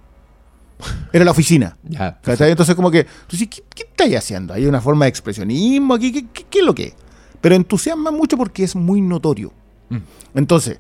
[1.13, 1.77] Era la oficina.
[1.85, 2.19] Ya.
[2.49, 4.55] Entonces, como que, ¿qué, qué estáis haciendo?
[4.55, 6.13] ¿Hay una forma de expresionismo aquí?
[6.13, 6.95] ¿Qué, qué- qué es lo que es?
[7.43, 9.53] Pero entusiasma mucho porque es muy notorio.
[9.91, 9.99] Mm.
[10.39, 10.79] Entonces,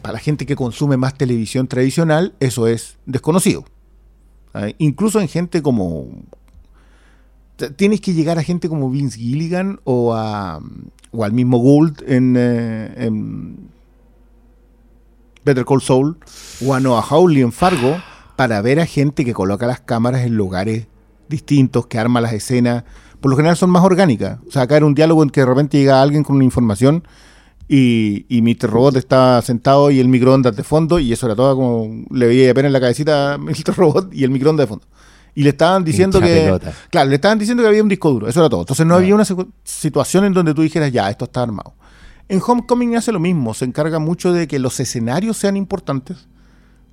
[0.00, 3.64] para la gente que consume más televisión tradicional, eso es desconocido.
[4.52, 4.74] ¿Sabes?
[4.78, 6.08] Incluso en gente como.
[7.76, 10.60] Tienes que llegar a gente como Vince Gilligan o, a,
[11.12, 13.68] o al mismo Gould en, eh, en
[15.44, 16.16] Better Call Saul
[16.64, 17.96] o a Noah Hawley en Fargo
[18.34, 20.86] para ver a gente que coloca las cámaras en lugares
[21.28, 22.84] distintos, que arma las escenas.
[23.20, 24.40] Por lo general son más orgánicas.
[24.48, 27.04] O sea, acá era un diálogo en que de repente llega alguien con una información
[27.74, 28.68] y, y Mr.
[28.70, 32.50] Robot está sentado y el microondas de fondo, y eso era todo como le veía
[32.50, 33.74] apenas la cabecita a Mr.
[33.76, 34.86] Robot y el microondas de fondo.
[35.34, 36.40] Y le estaban diciendo Hincha que.
[36.42, 36.74] pelota.
[36.90, 38.28] Claro, le estaban diciendo que había un disco duro.
[38.28, 38.60] Eso era todo.
[38.60, 39.24] Entonces no había una
[39.64, 41.74] situación en donde tú dijeras, ya, esto está armado.
[42.28, 43.54] En Homecoming hace lo mismo.
[43.54, 46.28] Se encarga mucho de que los escenarios sean importantes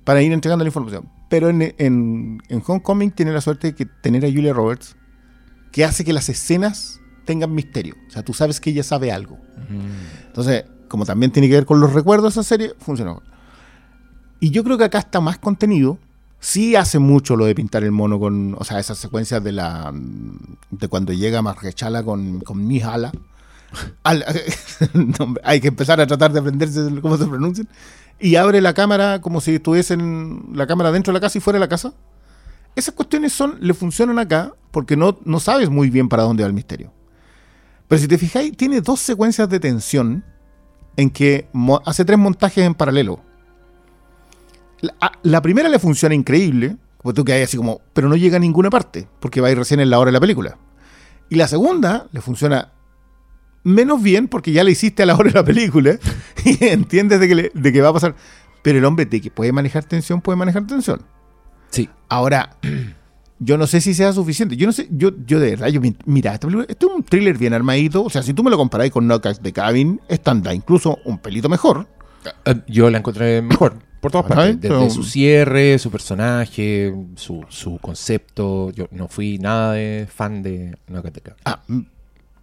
[0.04, 1.06] para ir entregando la información.
[1.28, 4.96] Pero en, en- en Homecoming tiene la suerte de que tener a Julia Roberts,
[5.70, 7.94] que hace que las escenas tengan misterio.
[8.08, 9.38] O sea, tú sabes que ella sabe algo.
[10.26, 13.22] Entonces, como también tiene que ver con los recuerdos de esa serie, funcionó.
[14.40, 15.98] Y yo creo que acá está más contenido.
[16.40, 19.92] Sí hace mucho lo de pintar el mono con, o sea, esas secuencias de la
[20.70, 23.12] de cuando llega Marrechala con, con Mihala.
[24.02, 24.24] Al-
[24.94, 27.68] no, hay que empezar a tratar de aprenderse cómo se pronuncian.
[28.18, 31.40] Y abre la cámara como si estuviese en la cámara dentro de la casa y
[31.40, 31.92] fuera de la casa.
[32.74, 36.46] Esas cuestiones son, le funcionan acá porque no, no sabes muy bien para dónde va
[36.48, 36.92] el misterio.
[37.90, 40.24] Pero si te fijáis, tiene dos secuencias de tensión
[40.96, 41.48] en que
[41.84, 43.20] hace tres montajes en paralelo.
[45.24, 48.70] La, primera le funciona increíble, porque tú quedas así como, pero no llega a ninguna
[48.70, 50.56] parte, porque va a ir recién en la hora de la película.
[51.28, 52.72] Y la segunda le funciona
[53.64, 55.98] menos bien, porque ya la hiciste a la hora de la película,
[56.44, 58.14] y entiendes de que, le- de que va a pasar.
[58.62, 61.02] Pero el hombre de que puede manejar tensión, puede manejar tensión.
[61.70, 61.90] Sí.
[62.08, 62.56] Ahora,
[63.42, 64.56] yo no sé si sea suficiente.
[64.56, 67.02] Yo no sé, yo, yo de verdad, yo, mi- mira, esta película, esto es un
[67.02, 68.04] thriller bien armadito.
[68.04, 71.18] O sea, si tú me lo comparáis con Knockouts de Cabin, esta anda incluso un
[71.18, 71.88] pelito mejor.
[72.44, 74.60] Eh, Yo la encontré mejor, por todas partes.
[74.60, 78.70] Desde pero- su cierre, su personaje, su, su concepto.
[78.72, 81.34] Yo no fui nada de fan de Nakateka.
[81.46, 81.80] Ah, mm,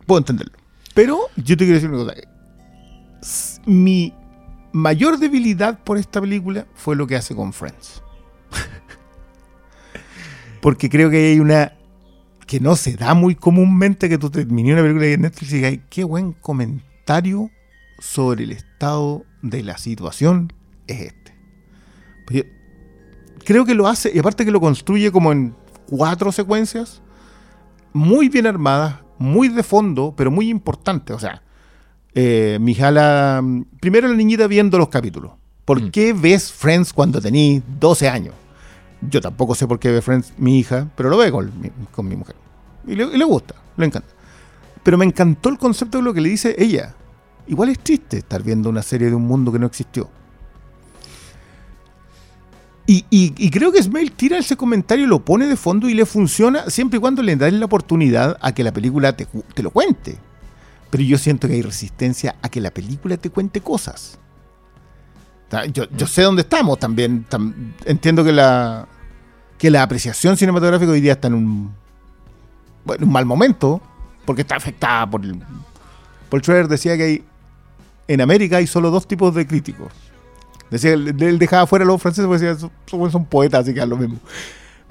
[0.08, 0.54] puedo entenderlo.
[0.96, 2.16] Pero yo te quiero decir una cosa.
[3.66, 4.14] Mi
[4.72, 8.02] mayor debilidad por esta película fue lo que hace con Friends.
[10.68, 11.72] Porque creo que hay una
[12.46, 15.72] que no se da muy comúnmente que tú termines una película de Netflix y digas,
[15.72, 17.50] "Ay, qué buen comentario
[18.00, 20.52] sobre el estado de la situación
[20.88, 21.34] es este.
[22.26, 22.50] Pues yo
[23.46, 25.56] creo que lo hace, y aparte que lo construye como en
[25.90, 27.02] cuatro secuencias,
[27.94, 31.14] muy bien armadas, muy de fondo, pero muy importante.
[31.14, 31.44] O sea,
[32.14, 33.42] eh, Mijala,
[33.80, 35.32] primero la niñita viendo los capítulos.
[35.64, 35.92] ¿Por Mm.
[35.92, 38.34] qué ves Friends cuando tenís 12 años?
[39.02, 41.52] Yo tampoco sé por qué ve Friends mi hija, pero lo ve con
[42.08, 42.36] mi, mujer.
[42.88, 44.10] Y le, gusta, le encanta.
[44.84, 46.96] Pero me encantó el concepto de lo que le dice ella.
[47.48, 50.10] Igual es triste estar viendo una serie de un mundo que no existió.
[52.90, 56.98] Y, creo que Smale tira ese comentario lo pone de fondo y le funciona siempre
[56.98, 60.18] y cuando le das la oportunidad a que la película te, cu- te lo cuente.
[60.90, 64.20] Pero yo siento que hay resistencia a que la película te cuente cosas.
[65.72, 67.26] Yo, yo sé dónde estamos también.
[67.30, 68.88] tam- entiendo que la,
[69.58, 71.74] que la apreciación cinematográfica hoy día está en un,
[72.84, 73.82] bueno, un mal momento
[74.26, 75.42] porque está afectada por el...
[76.30, 77.26] Paul Schroeder decía que hay,
[78.10, 79.92] en América hay solo dos tipos de críticos.
[80.70, 83.88] Decía, él dejaba fuera a los franceses porque decía, son, son poetas, así que es
[83.88, 84.20] lo mismo.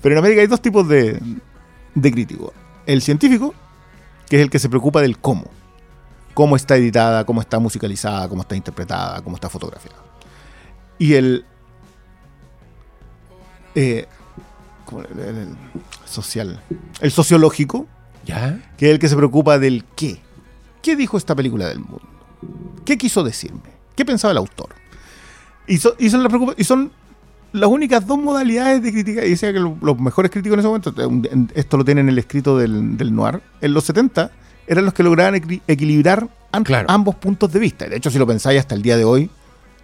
[0.00, 1.20] Pero en América hay dos tipos de,
[1.94, 2.52] de críticos.
[2.86, 3.52] El científico,
[4.30, 5.44] que es el que se preocupa del cómo.
[6.32, 9.98] Cómo está editada, cómo está musicalizada, cómo está interpretada, cómo está fotografiada.
[10.98, 11.44] Y el...
[13.74, 14.06] eh,
[15.18, 15.48] el, el
[16.04, 16.60] social.
[17.00, 17.86] El sociológico,
[18.24, 18.58] ¿Ya?
[18.76, 20.20] que es el que se preocupa del qué.
[20.82, 22.02] ¿Qué dijo esta película del mundo?
[22.84, 23.60] ¿Qué quiso decirme?
[23.96, 24.68] ¿Qué pensaba el autor?
[25.66, 26.92] Y, so- y son, las preocupa- y son
[27.52, 29.24] las únicas dos modalidades de crítica.
[29.24, 32.06] Y decía que lo- los mejores críticos en ese momento, en- en- esto lo tienen
[32.06, 34.30] en el escrito del, del Noir, en los 70
[34.68, 36.28] eran los que lograban equi- equilibrar
[36.64, 36.88] Claro.
[36.90, 37.86] ambos puntos de vista.
[37.88, 39.28] De hecho, si lo pensáis hasta el día de hoy,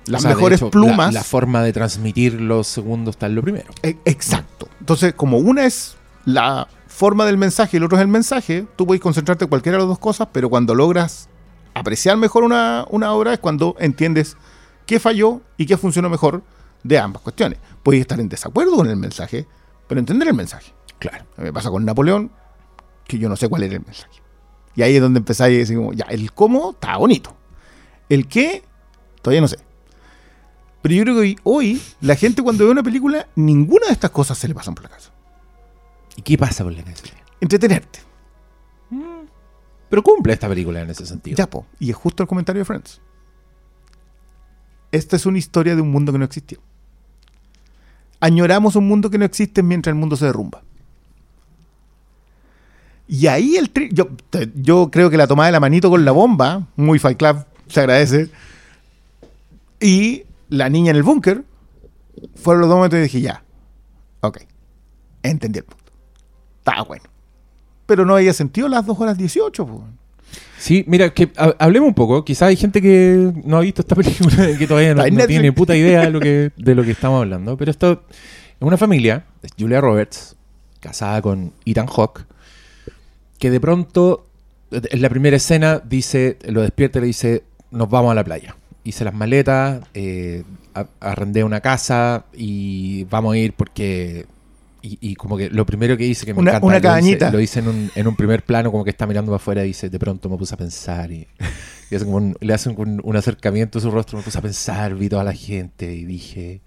[0.07, 1.15] las O sea, de mejores hecho, plumas...
[1.15, 3.67] La, forma de transmitir los segundos está en lo primero.
[3.83, 4.69] E- Exacto.
[4.81, 8.87] Entonces, como una es la forma del mensaje y el otro es el mensaje, tú
[8.87, 11.29] puedes concentrarte en cualquiera de las dos cosas, pero cuando logras
[11.75, 14.37] apreciar mejor una, una obra es cuando entiendes
[14.87, 16.43] qué falló y qué funcionó mejor
[16.83, 17.59] de ambas cuestiones.
[17.83, 19.47] Puedes estar en desacuerdo con el mensaje,
[19.89, 20.73] pero entender el mensaje.
[20.99, 21.25] Claro.
[21.37, 22.31] Me pasa con Napoleón,
[23.07, 24.21] que yo no sé cuál era el mensaje.
[24.75, 27.37] Y ahí es donde empezáis a decir, ya, el cómo está bonito.
[28.09, 28.65] El qué,
[29.21, 29.59] todavía no sé.
[30.83, 34.37] Pero yo creo que hoy, la gente cuando ve una película, ninguna de estas cosas
[34.37, 35.11] se le pasan por la casa.
[36.17, 37.19] ¿Y qué pasa por la necesidad?
[37.41, 38.01] Entretenerte.
[39.89, 41.37] Pero cumple esta película en ese sentido.
[41.37, 41.67] Ya, po.
[41.79, 43.01] Y es justo el comentario de Friends.
[44.91, 46.59] Esta es una historia de un mundo que no existió.
[48.21, 50.63] Añoramos un mundo que no existe mientras el mundo se derrumba.
[53.09, 54.09] Y ahí el tri- yo,
[54.55, 57.81] yo creo que la tomada de la manito con la bomba, muy Fight Club, se
[57.81, 58.31] agradece.
[59.81, 61.45] Y la niña en el búnker,
[62.35, 63.43] fueron los dos momentos y dije, ya,
[64.21, 64.39] ok,
[65.23, 65.93] entendí el punto.
[66.59, 67.05] Está bueno.
[67.87, 69.67] Pero no había sentido las 2 horas 18.
[69.67, 69.85] po.
[70.59, 72.25] Sí, mira, que ha- hablemos un poco.
[72.25, 76.03] Quizás hay gente que no ha visto esta película que todavía no, tiene puta idea
[76.03, 77.57] de lo, que, de lo que estamos hablando.
[77.57, 77.99] Pero esto es
[78.61, 80.37] una familia, es Julia Roberts,
[80.81, 82.25] casada con Ethan Hawke,
[83.39, 84.27] que de pronto,
[84.71, 88.55] en la primera escena, dice, lo despierta y le dice, nos vamos a la playa.
[88.85, 90.43] Hice las maletas, eh,
[91.01, 94.27] arrendé una casa y vamos a ir porque...
[94.85, 97.31] Y, y como que lo primero que dice que me Una- encanta, una lo cabañita.
[97.31, 99.69] Lo dice en un, en un primer plano, como que está mirando para afuera y
[99.69, 101.29] dice, de pronto me puse a pensar y,
[102.07, 105.23] un- le hacen un, un acercamiento a su rostro, me puse a pensar, vi toda
[105.23, 106.63] la gente y dije,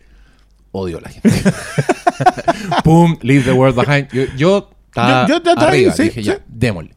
[0.72, 1.30] odio a la gente.
[2.86, 4.08] Pum, leave the world behind.
[4.14, 6.92] Yo, yo estaba Yo- arriba, sí, dije, ya, démosle.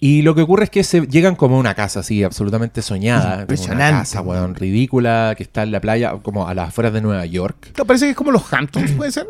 [0.00, 3.22] Y lo que ocurre es que se llegan como a una casa así, absolutamente soñada.
[3.22, 3.98] como Una Impresionante.
[4.00, 7.72] casa, weón, ridícula, que está en la playa, como a las afueras de Nueva York.
[7.78, 9.26] No, parece que es como los Hamptons, puede ser.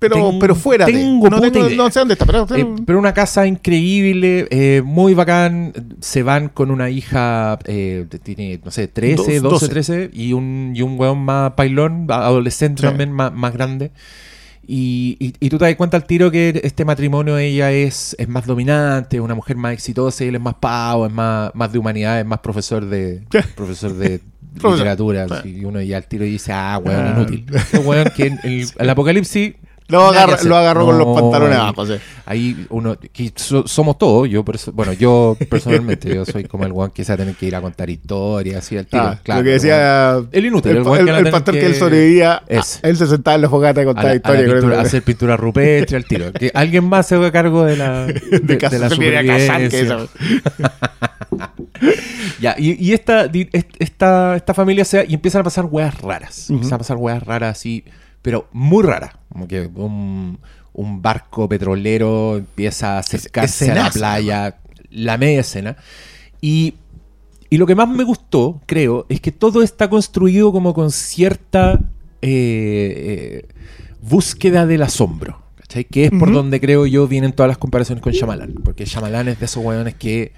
[0.00, 1.30] Pero, Tengo- pero fuera tengo de.
[1.30, 1.76] No, puta idea.
[1.76, 2.46] no sé dónde está, pero.
[2.54, 5.72] Eh, pero una casa increíble, eh, muy bacán.
[6.00, 9.68] Se van con una hija, eh, tiene, no sé, 13, Dos- 12, 12.
[9.68, 12.86] 13, y un, y un weón más pailón, adolescente Sí.
[12.86, 13.90] también, más, más grande.
[14.70, 18.28] Y, y- y tú te das cuenta al tiro que este matrimonio ella es, es
[18.28, 21.72] más dominante, es una mujer más exitosa, y él es más pavo, es más, más
[21.72, 23.22] de humanidad, es más profesor de
[23.56, 24.20] profesor de
[24.62, 25.26] literatura.
[25.44, 27.14] Y uno ya al tiro dice, ah, weón, Ah.
[27.16, 27.46] inútil.
[27.54, 29.54] Este weón que en el, el apocalipsis
[29.90, 31.94] Lo agarra- lo agarró con los pantalones abajo, sí.
[32.26, 36.90] Ahí uno, que so- somos todos, yo bueno, yo personalmente, yo soy como el guan
[36.90, 39.02] que se va a tener que ir a contar historias, así al tiro.
[39.02, 40.18] Ah, claro, lo que decía.
[40.30, 42.42] El inútil, el el, el- pastor que, que- él sobrevivía.
[42.50, 44.52] Ah, Él se sentaba en la fogata a la- contaba a la historias.
[44.52, 46.32] pintura- a hacer pintura rupestre al tiro.
[46.34, 49.98] Que alguien más se haga cargo de la, de, de casa la supervivencia.
[52.40, 53.28] Ya, y, y esta,
[53.78, 56.50] esta, esta familia se y empiezan a pasar weas raras.
[56.50, 57.84] Empiezan a pasar weas raras así,
[58.22, 59.12] pero muy raras.
[59.32, 60.38] Como que un,
[60.72, 64.58] un barco petrolero empieza a acercarse a la playa,
[64.90, 65.76] la media escena.
[66.40, 66.74] Y,
[67.50, 71.80] y lo que más me gustó, creo, es que todo está construido como con cierta
[72.22, 73.48] eh, eh,
[74.02, 75.42] búsqueda del asombro.
[75.56, 75.84] ¿cachai?
[75.84, 78.54] Que es por donde creo yo vienen todas las comparaciones con Shyamalan.
[78.64, 80.32] Porque Shyamalan es de esos weones que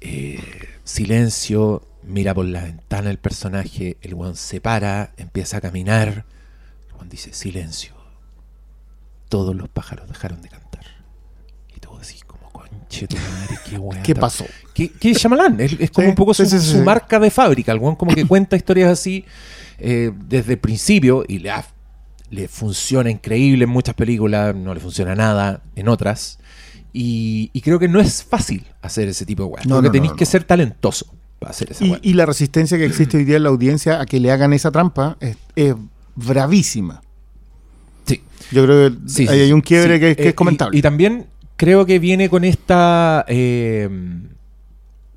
[0.00, 0.38] eh,
[0.84, 6.26] silencio, mira por la ventana el personaje, el weón se para, empieza a caminar,
[6.94, 7.94] weón dice silencio.
[9.28, 10.84] Todos los pájaros dejaron de cantar.
[11.76, 14.02] Y todo así como conche tu madre, qué weón.
[14.02, 14.44] ¿Qué pasó?
[14.74, 17.30] Que, que es Shyamalan, es, es como Sí, un poco sí, su, sí, marca de
[17.30, 17.72] fábrica.
[17.72, 19.24] El como que cuenta historias así
[19.78, 21.52] eh, desde el principio y le,
[22.30, 26.38] le funciona increíble en muchas películas, no le funciona nada en otras.
[26.92, 29.66] Y, y creo que no es fácil hacer ese tipo de weas.
[29.66, 31.06] No, no, tenéis no, que ser talentoso
[31.40, 34.06] para hacer esa Y, y la resistencia que existe hoy día en la audiencia a
[34.06, 35.74] que le hagan esa trampa es, es
[36.14, 37.02] bravísima.
[38.06, 38.22] Sí.
[38.50, 40.76] Yo creo que Sí, hay un quiebre Sí, que, que eh, es comentable.
[40.76, 43.88] Y, y también creo que viene con esta eh,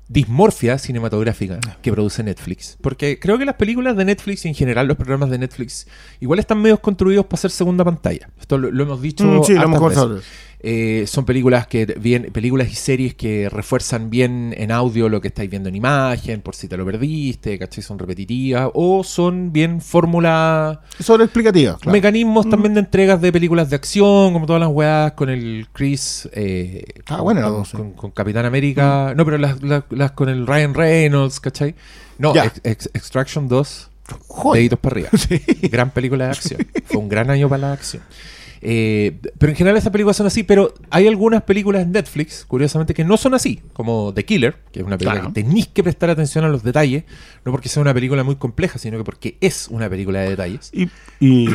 [0.08, 2.78] dismorfia cinematográfica que produce Netflix.
[2.80, 5.86] Porque creo que las películas de Netflix y en general los programas de Netflix
[6.20, 8.30] igual están medio construidos para ser segunda pantalla.
[8.40, 9.24] Esto lo, lo hemos dicho.
[9.24, 10.22] Mm, sí, lo hemos.
[10.60, 15.28] Eh, son películas que bien, películas y series que refuerzan bien en audio lo que
[15.28, 17.82] estáis viendo en imagen, por si te lo perdiste, ¿cachai?
[17.84, 21.76] Son repetitivas, o son bien fórmula Sobre explicativas.
[21.78, 21.92] claro.
[21.92, 26.28] mecanismos también de entregas de películas de acción, como todas las weas con el Chris.
[26.32, 27.76] Eh, Ah, bueno, con, dos, sí.
[27.76, 29.14] con- con Capitán América.
[29.16, 31.74] No, pero las, las- las con el Ryan Reynolds, ¿cachai?
[32.18, 32.46] No, Ya.
[32.46, 33.90] Ex- Ex- Extraction 2,
[34.26, 34.58] Joder.
[34.58, 35.10] deditos para arriba.
[35.70, 36.66] Gran película de acción.
[36.86, 38.02] Fue un gran año para la acción.
[38.60, 42.94] Eh, pero en general estas películas son así, pero hay algunas películas en Netflix, curiosamente,
[42.94, 45.32] que no son así, como The Killer, que es una película Claro.
[45.34, 47.04] que tenéis que prestar atención a los detalles,
[47.44, 50.70] no porque sea una película muy compleja, sino que porque es una película de detalles.
[50.72, 50.88] Y,
[51.20, 51.48] y,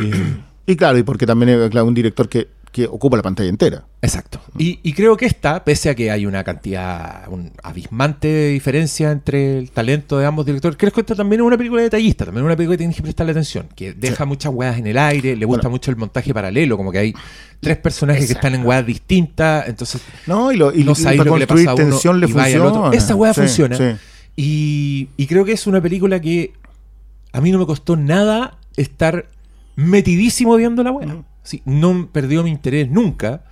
[0.66, 3.84] y claro, y porque también es claro, un director que, que ocupa la pantalla entera.
[4.02, 4.40] Exacto.
[4.58, 9.12] Y, y creo que esta, pese a que hay una cantidad un abismante de diferencia
[9.12, 12.44] entre el talento de ambos directores, creo que esta también es una película detallista, también
[12.44, 15.36] es una película que tienes que prestarle atención, que deja muchas weas en el aire,
[15.36, 15.70] le gusta Bueno.
[15.70, 17.14] mucho el montaje paralelo, como que hay
[17.60, 21.18] tres personajes que están en weas distintas, entonces No, y, lo, y, no y sabéis
[21.20, 22.96] para lo que le pasa a uno tensión le vaya al funciona.
[22.96, 23.76] Esa Sí, funciona.
[23.76, 23.84] sí.
[24.36, 26.52] Y, y creo que es una película que
[27.32, 29.26] a mí no me costó nada estar
[29.76, 30.90] metidísimo viendo la.
[30.92, 31.24] Mm.
[31.44, 33.44] Sí, no perdió mi interés nunca.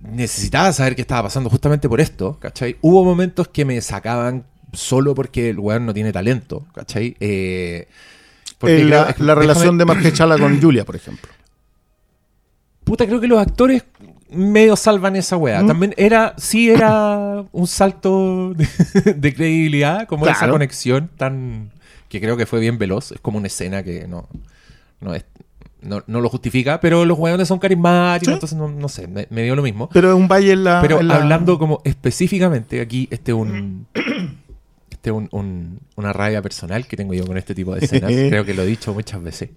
[0.00, 2.76] Necesitaba saber qué estaba pasando justamente por esto, ¿cachai?
[2.80, 7.16] Hubo momentos que me sacaban solo porque el weón no tiene talento, ¿cachai?
[7.20, 7.86] Eh,
[8.58, 11.30] porque Eh, la, relación de Marquechala con Julia, por ejemplo.
[12.84, 13.84] Puta, creo que los actores
[14.30, 15.62] medio salvan esa weá.
[15.62, 15.66] ¿Mm?
[15.66, 18.68] También era, sí era un salto de,
[19.16, 21.72] de credibilidad, como esa conexión tan
[22.08, 23.12] que creo que fue bien veloz.
[23.12, 24.28] Es como una escena que no,
[25.00, 25.24] no es.
[25.82, 28.34] No, no lo justifica, pero los weones son carismáticos, Sí.
[28.34, 29.88] entonces no, no sé, me, me dio lo mismo.
[29.90, 30.80] Pero es un valle en la.
[30.82, 33.86] Pero en la- hablando como específicamente, aquí este un.
[34.90, 38.10] Este un, un- una raya personal que tengo yo con este tipo de escenas.
[38.28, 39.50] Creo que lo he dicho muchas veces.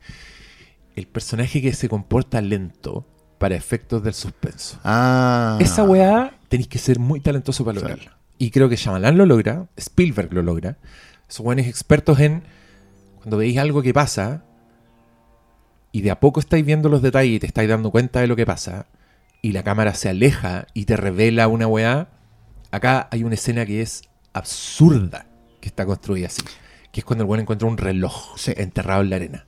[0.95, 3.05] El personaje que se comporta lento
[3.39, 4.79] para efectos del suspenso.
[4.85, 5.57] Ah.
[5.59, 8.17] Esa weá tenéis que ser muy talentoso para lograrla.
[8.37, 10.77] Y creo que Shyamalan lo logra, Spielberg lo logra.
[11.27, 12.43] Son buenos expertos en
[13.17, 14.43] cuando veis algo que pasa
[15.93, 18.35] y de a poco estáis viendo los detalles y te estáis dando cuenta de lo
[18.35, 18.87] que pasa
[19.41, 22.09] y la cámara se aleja y te revela una weá.
[22.71, 24.01] Acá hay una escena que es
[24.33, 25.25] absurda
[25.61, 26.41] que está construida así.
[26.91, 28.53] Que es cuando el weón encuentra un reloj Sí.
[28.57, 29.45] enterrado en la arena.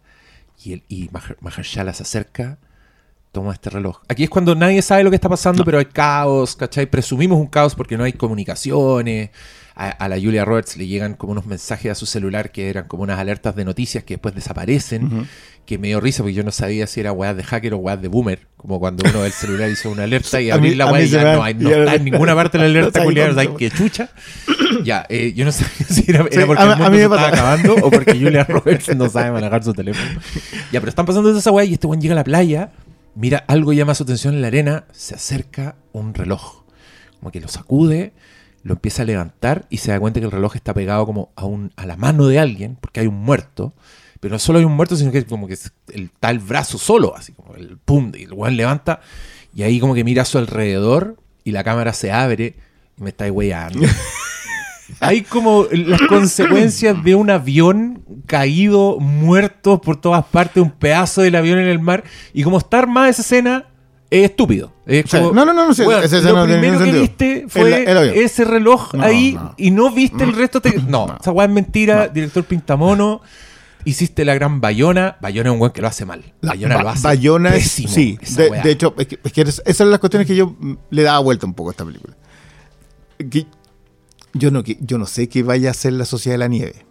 [0.63, 2.57] Y, el, y Maher- Mahershala se acerca,
[3.31, 4.01] toma este reloj.
[4.07, 6.85] Aquí es cuando nadie sabe lo que está pasando, pero hay caos, ¿cachai?
[6.85, 9.29] Presumimos un caos porque no hay comunicaciones.
[9.77, 12.87] A, a la Julia Roberts le llegan como unos mensajes a su celular que eran
[12.87, 15.27] como unas alertas de noticias que después desaparecen.
[15.65, 17.99] Que me dio risa porque yo no sabía si era weas de hacker o weas
[18.01, 18.47] de boomer.
[18.55, 21.43] Como cuando uno del celular hizo una alerta y abrir la wea y ya no,
[21.43, 23.71] hay, no no está en ninguna parte de la No alerta, culiao, dónde, ¿sabes qué
[23.71, 24.09] chucha?
[24.83, 27.27] ya, eh, yo no sabía si era, era Sí, porque a- el mundo se estaba
[27.27, 30.19] acabando o porque Julia Roberts no sabe manejar su teléfono.
[30.71, 32.71] Ya, pero están pasando esa weá y este weón llega a la playa,
[33.15, 36.63] mira algo llama su atención en la arena, se acerca un reloj.
[37.19, 38.13] Como que lo sacude,
[38.61, 41.45] lo empieza a levantar y se da cuenta que el reloj está pegado como a,
[41.45, 43.73] un, a la mano de alguien, porque hay un muerto.
[44.19, 45.57] Pero no solo hay un muerto, sino que es como que
[45.93, 49.01] el, está el brazo solo, así como el pum, y el weón levanta
[49.53, 52.55] y ahí como que mira a su alrededor y la cámara se abre
[52.97, 53.79] y me está weyando.
[54.99, 61.35] Hay como las consecuencias de un avión caído, muerto por todas partes, un pedazo del
[61.35, 62.03] avión en el mar.
[62.33, 63.65] Y como está armada esa escena,
[64.11, 64.71] es estúpido.
[64.85, 67.81] Es como, no, no, no, no, sí, esa escena lo no primero que viste fue
[67.81, 68.15] El- el avión.
[68.15, 69.55] ese reloj No, ahí no.
[69.57, 70.61] y no viste el resto.
[70.61, 72.07] te- No, esa weá es mentira.
[72.07, 73.21] Director Pintamono,
[73.85, 75.17] hiciste la gran Bayona.
[75.21, 76.33] Bayona es un weón que lo hace mal.
[76.41, 78.17] Bayona Ba- lo hace Bayona es- pésimo, sí.
[78.21, 81.03] esa De, hecho, es que, es que esas son las cuestiones que yo mm, le
[81.03, 82.15] daba vuelta un poco a esta película.
[83.29, 83.45] Que
[84.33, 86.85] yo, no, que, yo no sé qué vaya a ser la Sociedad de la Nieve.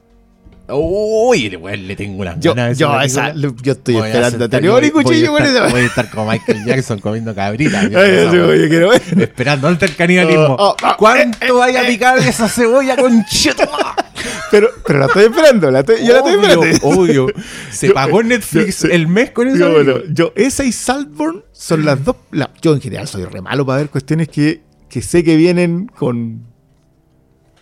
[0.66, 4.88] Uy, le tengo una Yo, ganas yo, esa yo estoy Voy esperando a voy- voy
[4.88, 5.70] a cuchillo con estar-.
[5.70, 7.80] Voy a estar como Michael Jackson comiendo cabrita.
[7.82, 7.90] Ay,
[8.30, 9.02] sí, oye, quiero ver.
[9.20, 10.56] Esperando ante el canibalismo.
[10.58, 13.22] Oh, oh, oh, ¿Cuánto vaya a picar esa cebolla con
[14.50, 15.70] Pero, pero la estoy esperando.
[15.70, 16.86] La estoy, yo la estoy esperando.
[16.88, 17.26] obvio.
[17.70, 19.58] Se Yo- pagó en Netflix yo- el mes con eso.
[19.58, 22.16] Yo, bueno, yo, esa y Saltburn son las dos.
[22.30, 25.88] la- yo en general soy re malo para ver cuestiones que, que sé que vienen
[25.88, 26.53] con.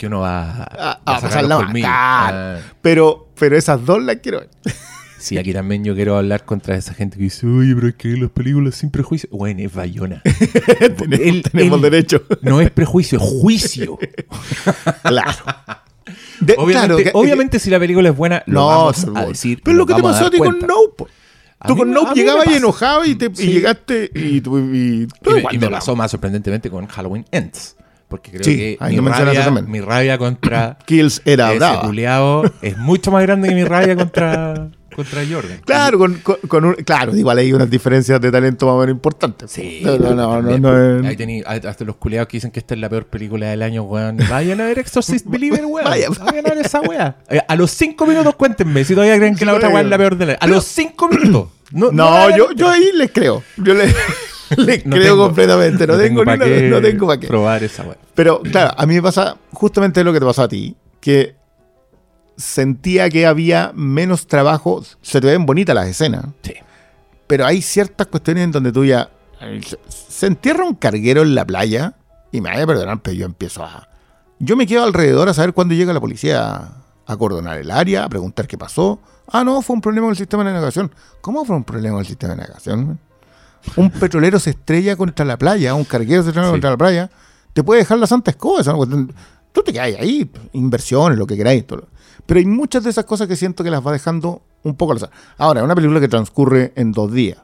[0.02, 1.64] Que uno va A, a, a mal.
[1.64, 1.88] colmillos.
[1.88, 2.36] Claro.
[2.36, 4.48] Ah, Pero, pero esas dos las quiero ver.
[5.18, 8.08] sí, aquí también yo quiero hablar contra esa gente que dice, oye, pero es que
[8.16, 9.28] las películas sin prejuicio.
[9.30, 10.20] Bueno, es Bayona.
[10.98, 12.24] tenemos Él- tenemos él- derecho.
[12.40, 13.96] No es prejuicio, es juicio.
[15.04, 15.30] Claro.
[16.40, 19.20] De- Obviamente, claro, que- obviamente si la película es buena, lo no, vamos seguro.
[19.20, 19.60] a decir.
[19.62, 20.58] Pero lo que te vamos pasó a ti con.
[20.58, 21.04] Nope.
[21.60, 23.46] A Tú con Nope a llegabas y enojado y, te, y Sí.
[23.52, 27.76] llegaste y, y- Y me, y me pasó más sorprendentemente con Halloween Ends.
[28.12, 29.70] Porque creo Sí, que mi rabia, también.
[29.70, 31.80] mi rabia contra Kills era ese brava.
[31.80, 35.60] culiao es mucho más grande que mi rabia contra, contra Jordan.
[35.64, 38.92] Claro, con, con, con un, claro, igual hay unas diferencias de talento más o menos
[38.94, 39.50] importantes.
[39.50, 42.74] Sí, No, no, no, no, también, no tení hasta los culiados que dicen que esta
[42.74, 44.18] es la peor película del año, weón.
[44.28, 45.88] Vayan a ver Exorcist Believer, weón.
[45.88, 47.16] Vaya, Vayan a ver esa weá.
[47.30, 49.96] Eh, A los cinco minutos cuéntenme si todavía creen que la otra weá es la
[49.96, 50.38] peor del año.
[50.42, 51.48] A los cinco minutos.
[51.72, 53.42] No, yo, yo ahí les creo.
[53.56, 53.94] Yo les,
[54.58, 55.86] les No creo tengo- completamente.
[55.86, 57.26] No, tengo, pa' ni una- no tengo para qué.
[57.26, 57.96] probar esa weá.
[58.14, 61.34] Pero claro, a mí me pasa justamente lo que te pasó a ti, que
[62.36, 64.82] sentía que había menos trabajo.
[65.02, 66.54] Se te ven bonitas las escenas, Sí.
[67.26, 69.10] pero hay ciertas cuestiones en donde tú ya.
[69.88, 71.94] Se, entierra un carguero en la playa
[72.30, 73.88] y me vaya a perdonar, pero yo empiezo a.
[74.38, 76.72] Yo me quedo alrededor a saber cuándo llega la policía a
[77.06, 79.00] acordonar el área, a preguntar qué pasó.
[79.26, 80.92] Ah, no, fue un problema con el sistema de navegación.
[81.20, 82.98] ¿Cómo fue un problema con el sistema de navegación?
[83.76, 86.52] Un petrolero se estrella contra la playa, un carguero se estrella Sí.
[86.52, 87.10] contra la playa,
[87.52, 88.62] te puede dejar la santa escoba.
[89.52, 91.66] Tú te quedas ahí, inversiones, lo que queráis.
[91.66, 91.88] todo.
[92.26, 94.98] Pero hay muchas de esas cosas que siento que las va dejando un poco al
[94.98, 95.10] azar.
[95.38, 97.38] Ahora, es una película que transcurre en dos días.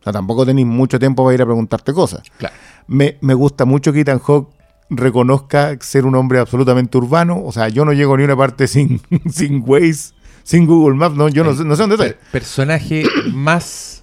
[0.00, 2.22] O sea, tampoco tenéis mucho tiempo para ir a preguntarte cosas.
[2.38, 2.54] Claro.
[2.88, 4.48] Me, me gusta mucho que Ethan Hawke
[4.90, 7.40] reconozca ser un hombre absolutamente urbano.
[7.44, 10.12] O sea, yo no llego ni una parte sin, sin Waze,
[10.42, 11.16] sin Google Maps.
[11.16, 12.14] No, yo no, sé, no sé dónde estoy.
[12.32, 14.01] personaje más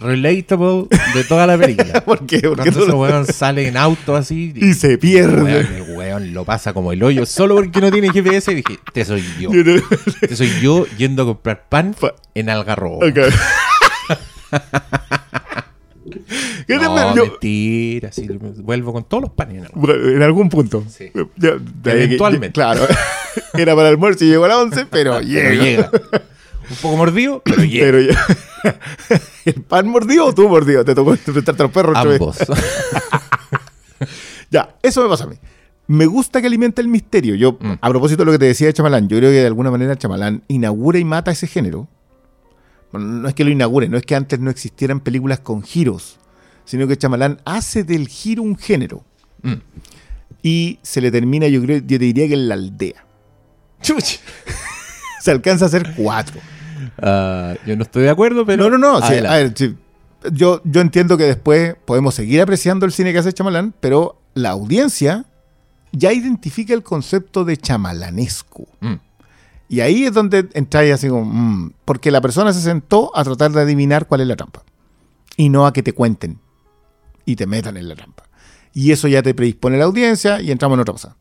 [0.00, 2.00] relatable de toda la película.
[2.04, 2.40] ¿Por qué?
[2.40, 5.42] Porque Cuando tú ese weón sale en auto así y se pierde.
[5.42, 8.54] weón, el weón lo pasa como el hoyo solo porque no tiene GPS.
[8.54, 9.50] Dije, te soy yo.
[10.20, 12.96] Te soy yo yendo a comprar pan Pa- en Algarrobo.
[12.98, 13.18] Ok.
[16.66, 18.12] ¿Qué te- No, yo- mentira.
[18.12, 20.84] Sí, vuelvo con todos los panes en algún punto.
[20.88, 21.10] Sí.
[21.40, 22.52] Que- Eventualmente.
[22.52, 22.86] claro.
[23.54, 25.48] Era para el almuerzo y llegó a las 11, pero llega.
[25.50, 25.90] Pero llega.
[26.70, 27.84] Un poco mordido, pero llega.
[27.86, 28.18] Pero ya.
[29.44, 30.84] ¿El pan mordido o tú mordido?
[30.84, 31.96] Te tocó enfrentarte a los perros.
[31.96, 32.38] Ambos.
[34.50, 35.36] Ya, eso me pasa a mí.
[35.88, 37.34] Me gusta que alimente el misterio.
[37.34, 37.72] Yo, Mm.
[37.80, 39.96] a propósito de lo que te decía de Chamalán, yo creo que de alguna manera
[39.96, 41.88] Chamalán inaugura y mata ese género.
[42.90, 46.18] bueno, no es que lo inaugure, no es que antes no existieran películas con giros,
[46.64, 49.04] sino que Chamalán hace del giro un género.
[49.42, 49.54] Mm.
[50.42, 53.04] Y se le termina, yo creo, yo te diría que en la aldea.
[55.20, 56.40] Se alcanza a hacer cuatro.
[57.00, 58.68] Ah, yo no estoy de acuerdo, pero.
[58.68, 59.06] no, no, no.
[59.06, 59.76] sí, a ver, sí,
[60.32, 64.50] yo, yo entiendo que después podemos seguir apreciando el cine que hace Chamalán, pero la
[64.50, 65.26] audiencia
[65.92, 68.66] ya identifica el concepto de chamalanesco.
[68.80, 68.94] Mm.
[69.68, 73.52] Y ahí es donde entráis así como, mm, porque la persona se sentó a tratar
[73.52, 74.62] de adivinar cuál es la trampa.
[75.36, 76.38] Y no a que te cuenten
[77.24, 78.24] y te metan en la trampa.
[78.72, 81.16] Y eso ya te predispone la audiencia y entramos en otra cosa.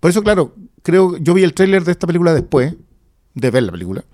[0.00, 2.74] Por eso, claro, creo, yo vi el tráiler de esta película después
[3.34, 4.04] de ver la película.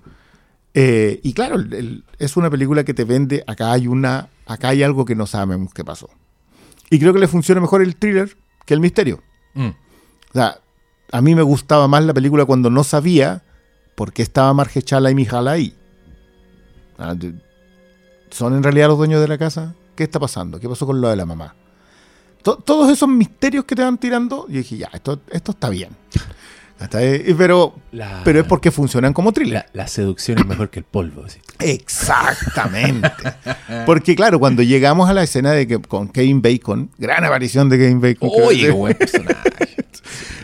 [0.73, 4.69] Eh, y claro, el- el- es una película que te vende, acá hay una, acá
[4.69, 6.09] hay algo que no sabemos qué pasó.
[6.89, 9.21] Y creo que le funciona mejor el thriller que el misterio.
[9.53, 9.67] Mm.
[9.67, 10.59] O sea,
[11.11, 13.43] a mí me gustaba más la película cuando no sabía
[13.95, 15.75] por qué estaba Margechala y Mijala ahí.
[16.97, 17.15] Ah,
[18.29, 19.75] ¿Son en realidad los dueños de la casa?
[19.95, 20.59] ¿Qué está pasando?
[20.59, 21.53] ¿Qué pasó con lo de la mamá?
[22.43, 25.89] To- todos esos misterios que te van tirando, yo dije, ya, esto, esto está bien.
[26.81, 29.65] Hasta ahí, pero, La- pero es porque funcionan como thriller.
[29.73, 31.27] La, la seducción es mejor que el polvo.
[31.29, 31.39] ¿sí?
[31.59, 33.09] Exactamente.
[33.85, 37.77] Porque claro, cuando llegamos a la escena de que con Kevin Bacon, gran aparición de
[37.77, 38.29] Kevin Bacon.
[38.29, 39.37] que- Oye, qué buen personaje.
[39.91, 40.01] Sí.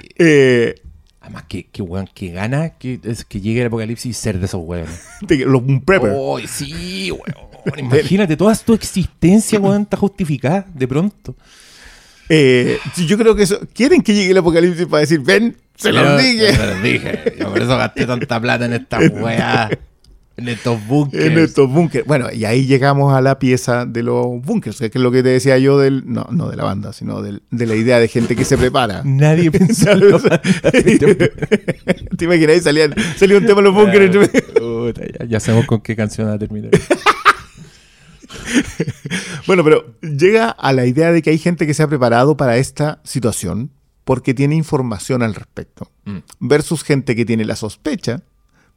[0.18, 0.76] eh,
[1.22, 4.46] Además, qué, qué weón, qué gana que, es que llegue el apocalipsis y ser de
[4.46, 4.62] esos
[5.30, 6.14] lo- un prepper.
[6.16, 7.48] Oye, sí, weón.
[7.78, 11.36] Imagínate, toda tu existencia, weón, está justificada de pronto.
[12.30, 12.78] Eh,
[13.08, 13.60] yo creo que eso.
[13.74, 16.54] ¿Quieren que llegue el apocalipsis para decir, ven, se los dije?
[16.54, 17.36] Se los dije.
[17.40, 19.70] Yo por eso gasté tanta plata en esta weá.
[20.40, 21.26] En estos bunkers.
[21.26, 22.06] En estos búnkers.
[22.06, 25.30] Bueno, y ahí llegamos a la pieza de los búnkers, que es lo que te
[25.30, 26.04] decía yo del.
[26.06, 29.02] No, no de la banda, sino del- de la idea de gente que se prepara.
[29.04, 30.00] Nadie pensó en
[32.18, 32.50] ¿Te imaginas?
[32.56, 34.28] Ahí salían, salía un tema en los entre-
[34.60, 36.70] Puta, ya, ya sabemos con qué canción va a terminar.
[39.48, 42.58] Bueno, pero llega a la idea de que hay gente que se ha preparado para
[42.58, 43.72] esta situación
[44.08, 45.92] porque tiene información al respecto.
[46.06, 46.20] Mm.
[46.40, 48.22] Versus gente que tiene la sospecha,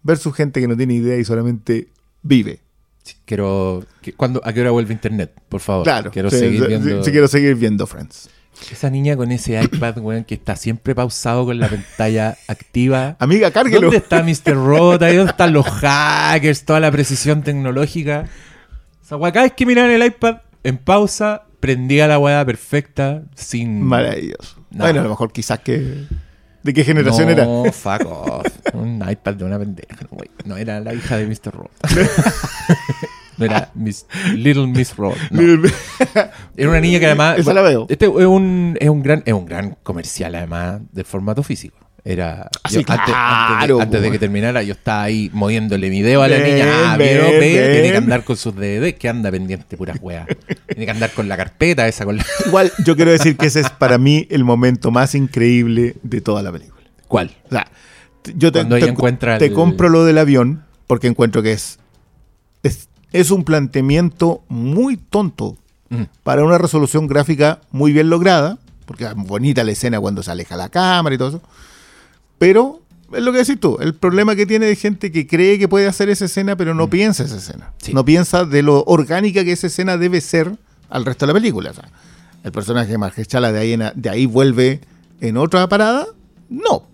[0.03, 1.87] versus gente que no tiene idea y solamente
[2.23, 2.59] vive.
[3.05, 3.87] Sí, Quiero.
[4.03, 5.33] que- ¿cuándo, ¿A qué hora vuelve internet?
[5.49, 5.85] Por favor.
[5.85, 7.05] Claro, Quiero sí, seguir viendo.
[7.05, 8.29] sí, quiero seguir viendo Friends.
[8.73, 13.17] Esa niña con ese iPad, weón, que está siempre pausado con la pantalla activa.
[13.21, 13.83] Amiga, cárguelo.
[13.83, 14.55] ¿Dónde está Mr.
[14.57, 15.13] Rota?
[15.13, 16.65] ¿Y ¿Dónde están los hackers?
[16.65, 18.29] Toda la precisión tecnológica.
[19.01, 23.23] O sea, weón, cada vez que miraba el iPad en pausa, prendía la weá perfecta,
[23.37, 23.81] sin.
[23.81, 24.60] Maravilloso.
[24.71, 24.85] No.
[24.85, 26.05] Bueno, a lo mejor quizás que...
[26.63, 27.73] ¿De qué generación no, era?
[27.73, 28.47] fuck off.
[28.75, 29.97] Un iPad de una pendeja.
[30.03, 30.31] No, güey.
[30.45, 31.53] No era la hija de Mr.
[31.53, 31.89] Rota.
[33.39, 35.19] no era Miss, Little Miss Rota.
[35.31, 35.41] no.
[36.57, 37.39] Era una niña que además.
[37.39, 37.87] Esa la veo.
[37.89, 41.79] Este es un, es un gran, es un gran comercial, además, del formato físico.
[42.05, 42.49] Era.
[42.63, 44.13] Ah, yo sí, antes, antes claro, de, antes de po.
[44.13, 46.93] que terminara, yo estaba ahí moviéndole mi dedo a la Ven, niña.
[46.93, 47.41] Ah, ven, ven.
[47.73, 50.27] tiene que andar con sus DVDs, que anda pendiente, puras weas.
[50.67, 52.25] Tiene que andar con la carpeta esa, con la.
[52.47, 56.43] Igual, yo quiero decir que ese es para mí el momento más increíble de toda
[56.43, 56.81] la película.
[57.07, 57.37] ¿Cuál?
[57.47, 57.67] O sea,
[58.35, 61.79] yo te, el- compro lo del avión porque encuentro que es,
[62.63, 65.57] es, es un planteamiento muy tonto
[65.93, 66.05] Mm.
[66.23, 70.55] para una resolución gráfica muy bien lograda, porque es bonita la escena cuando se aleja
[70.57, 71.43] la cámara y todo eso.
[72.41, 72.81] Pero
[73.13, 75.87] es lo que decís tú, el problema que tiene de gente que cree que puede
[75.87, 77.71] hacer esa escena, pero no piensa esa escena.
[77.83, 77.93] Sí.
[77.93, 80.51] No piensa de lo orgánica que esa escena debe ser
[80.89, 81.71] al resto de la película.
[81.71, 81.89] O sea,
[82.43, 84.81] el personaje de Margechala de ahí, en a- de ahí vuelve
[85.21, 86.07] en otra parada.
[86.49, 86.89] No.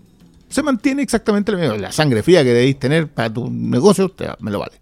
[0.49, 1.77] Se mantiene exactamente la misma.
[1.77, 4.73] La sangre fría que debéis tener para tu negocio, te- me lo vale.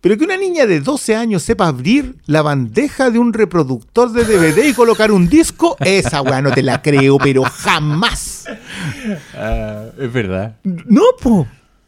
[0.00, 4.24] Pero que una niña de 12 años sepa abrir la bandeja de un reproductor de
[4.24, 8.46] DVD y colocar un disco, esa weá no te la creo, pero jamás.
[9.34, 10.56] Ah, es verdad.
[10.64, 11.46] No, po.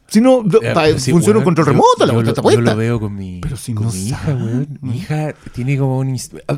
[0.08, 3.00] Si no, Eh, sí, funciona un control yo- remoto, la yo lo- Yo lo veo
[3.00, 4.78] con mi, Pero si con no mi hija, weón.
[4.82, 6.14] Mi hija tiene como un...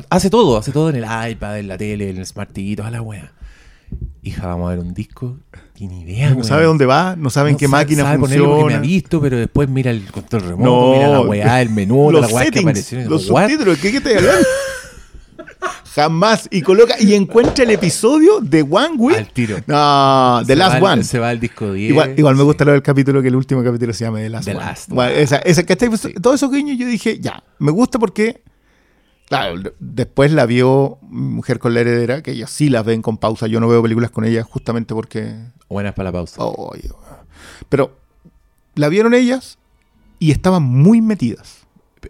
[0.09, 2.91] Hace todo, hace todo en el iPad, en la tele, en el Smart TV, toda
[2.91, 3.31] la weá.
[4.23, 5.37] Hija, vamos a ver un disco.
[5.75, 8.45] Tiene idea, No sabe dónde va, no sabe en No qué sabe- máquina sabe ponerlo
[8.45, 8.81] porque me ha funciona.
[8.81, 12.27] visto, pero después mira el control remoto, No, mira la weá, el menú, los la
[12.27, 12.97] weá que settings, apareció.
[12.99, 14.47] en el los subtítulos, ¿qué, qué te hablando?
[15.95, 16.47] Jamás.
[16.51, 19.17] Y coloca y encuentra el episodio de One Week.
[19.17, 19.57] Al tiro.
[19.65, 21.03] No, The Se Last va One.
[21.03, 21.89] Se va al disco 10.
[21.91, 22.45] Igual, igual me sí.
[22.45, 24.65] gusta lo del capítulo que el último capítulo se llama The Last The One.
[24.65, 25.87] Last Bueno, esa, esa, ¿cachai?
[25.89, 28.41] Pues, Todos esos guiños yo dije, ya, me gusta porque,
[29.27, 33.17] claro, de- después la vio Mujer con la Heredera, que ellas sí las ven con
[33.17, 33.47] pausa.
[33.47, 35.35] Yo no veo películas con ellas justamente porque
[35.69, 36.43] Buenas para la pausa.
[36.45, 36.79] Weón.
[37.69, 37.97] pero
[38.75, 39.57] la vieron ellas
[40.19, 41.59] y estaban muy metidas.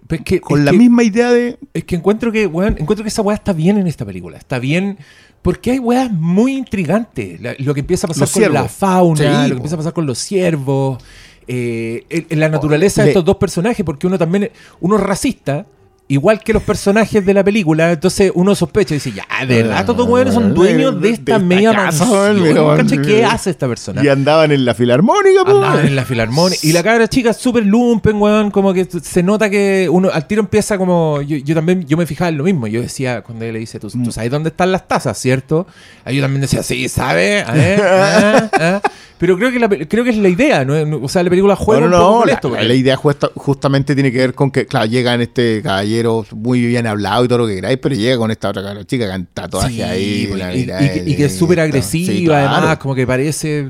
[0.07, 1.57] Pero es que- Con es la que- misma idea de.
[1.73, 4.37] Es que encuentro que, weón, encuentro que esa weá está bien en esta película.
[4.37, 4.97] Está bien
[5.41, 7.39] porque hay weas muy intrigantes.
[7.39, 8.61] La- lo que empieza a pasar Los con ciervos.
[8.61, 11.01] la fauna, Sí, lo que empieza a pasar con los ciervos.
[11.47, 14.49] eh, en, en la naturaleza de Le- estos dos personajes, porque uno también,
[14.79, 15.67] uno es racista,
[16.07, 19.79] igual que los personajes de la película, entonces uno sospecha y dice, ya, de verdad,
[19.79, 23.01] estos dos son dueños de esta De esta media casa, mansión.
[23.03, 24.03] ¿Qué hace esta persona?
[24.03, 25.55] Y andaban en la filarmónica, po.
[25.57, 26.59] Andaban en la filarmónica.
[26.65, 28.51] Y la cabra chica es súper lumpen, weón.
[28.51, 31.21] Como que se nota que uno al tiro empieza como.
[31.21, 32.67] Yo, yo también yo me fijaba en lo mismo.
[32.67, 34.03] Yo decía, cuando él le dice, ¿tú, Mm.
[34.03, 35.65] tú sabes dónde están las tazas, cierto?
[36.03, 38.81] Ahí yo también decía, sí, ver, ah, ah.
[39.17, 40.97] Pero creo que, la, creo que es la idea, ¿no?
[40.97, 42.49] O sea, la película juega No, no, un poco no, con la, esto.
[42.67, 46.65] la- idea justa- justamente tiene que ver con que, claro, llega en este caballero muy
[46.65, 49.73] bien hablado y todo lo que queráis, pero llega con esta otra chica con tatuaje
[49.75, 50.27] Sí, ahí.
[50.29, 52.55] pues, y, que, y que es súper sí, agresiva, claro.
[52.57, 53.69] además, como que parece.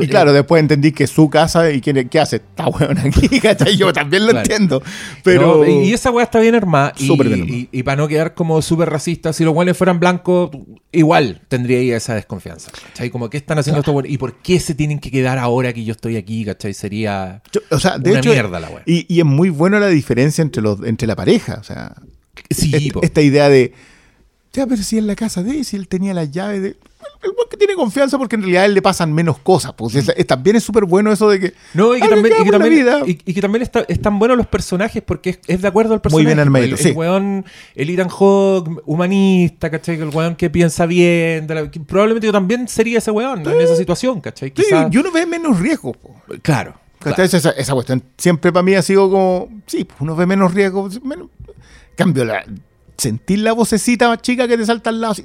[0.00, 2.36] Y claro, después entendí que es su casa y ¿qué, qué hace?
[2.36, 3.76] Está weón aquí, ¿cachai?
[3.76, 4.44] Yo también lo Claro.
[4.44, 4.82] entiendo.
[5.22, 5.58] Pero.
[5.64, 6.92] No, y esa weá está bien armada.
[6.96, 7.66] Súper bien armada.
[7.70, 10.50] y- para no quedar como súper racista, si los guanes fueran blancos,
[10.90, 12.70] igual tendría esa desconfianza.
[12.88, 13.10] ¿Cachai?
[13.10, 13.94] Como, ¿qué están haciendo estos?
[14.08, 16.44] ¿Y por qué se tienen que quedar ahora que yo estoy aquí?
[16.44, 16.74] ¿Cachai?
[16.74, 17.42] Sería.
[17.52, 18.30] yo- o sea, de una hecho.
[18.30, 18.82] mierda la weá.
[18.86, 21.58] Y, y es muy buena la diferencia entre, los, entre la pareja.
[21.60, 21.94] O sea,
[22.50, 23.72] Sí, esta idea de.
[24.52, 26.76] Ya, pero si en la casa de él, si él tenía las llaves de.
[27.22, 29.72] El que tiene confianza porque en realidad a él le pasan menos cosas.
[29.74, 31.54] Pues es- es- también es súper bueno eso de que.
[31.74, 33.00] No, y que "Ah, también, y que también, vida".
[33.06, 36.00] y, y que también está- están buenos los personajes porque es, es de acuerdo al
[36.00, 36.26] personaje.
[36.26, 36.88] bien armadito, el, sí.
[36.88, 37.44] el weón,
[37.74, 40.00] el Ethan Hawke, humanista, ¿cachai?
[40.00, 41.46] El weón que piensa bien.
[41.46, 44.52] de la- que probablemente yo también sería ese weón en esa situación, ¿cachai?
[44.56, 45.96] Sí, y uno ve menos riesgos.
[45.96, 46.14] po.
[46.42, 46.74] claro.
[46.98, 47.26] ¿Cachai?
[47.26, 50.88] Esa, esa cuestión siempre para mí ha sido como, sí, pues uno ve menos riesgo.
[51.02, 51.28] Menos...
[51.96, 52.44] Cambio, la,
[52.96, 55.12] sentir la vocecita más chica que te salta al lado.
[55.12, 55.24] así.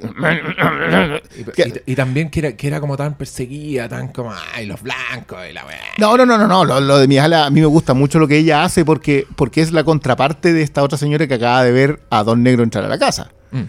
[1.38, 4.66] Y, Que- y- y también que era, que era como tan perseguida, tan como, ay,
[4.66, 5.78] los blancos y la weá.
[5.98, 6.64] No, no, no, no, no.
[6.64, 9.60] Lo, lo de mi a mí me gusta mucho lo que ella hace porque, porque
[9.60, 12.84] es la contraparte de esta otra señora que acaba de ver a Don Negro entrar
[12.84, 13.30] a la casa.
[13.50, 13.62] Mm.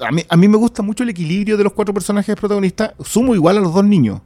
[0.00, 2.92] A, mí, a mí me gusta mucho el equilibrio de los cuatro personajes protagonistas.
[3.02, 4.20] Sumo igual a los dos niños.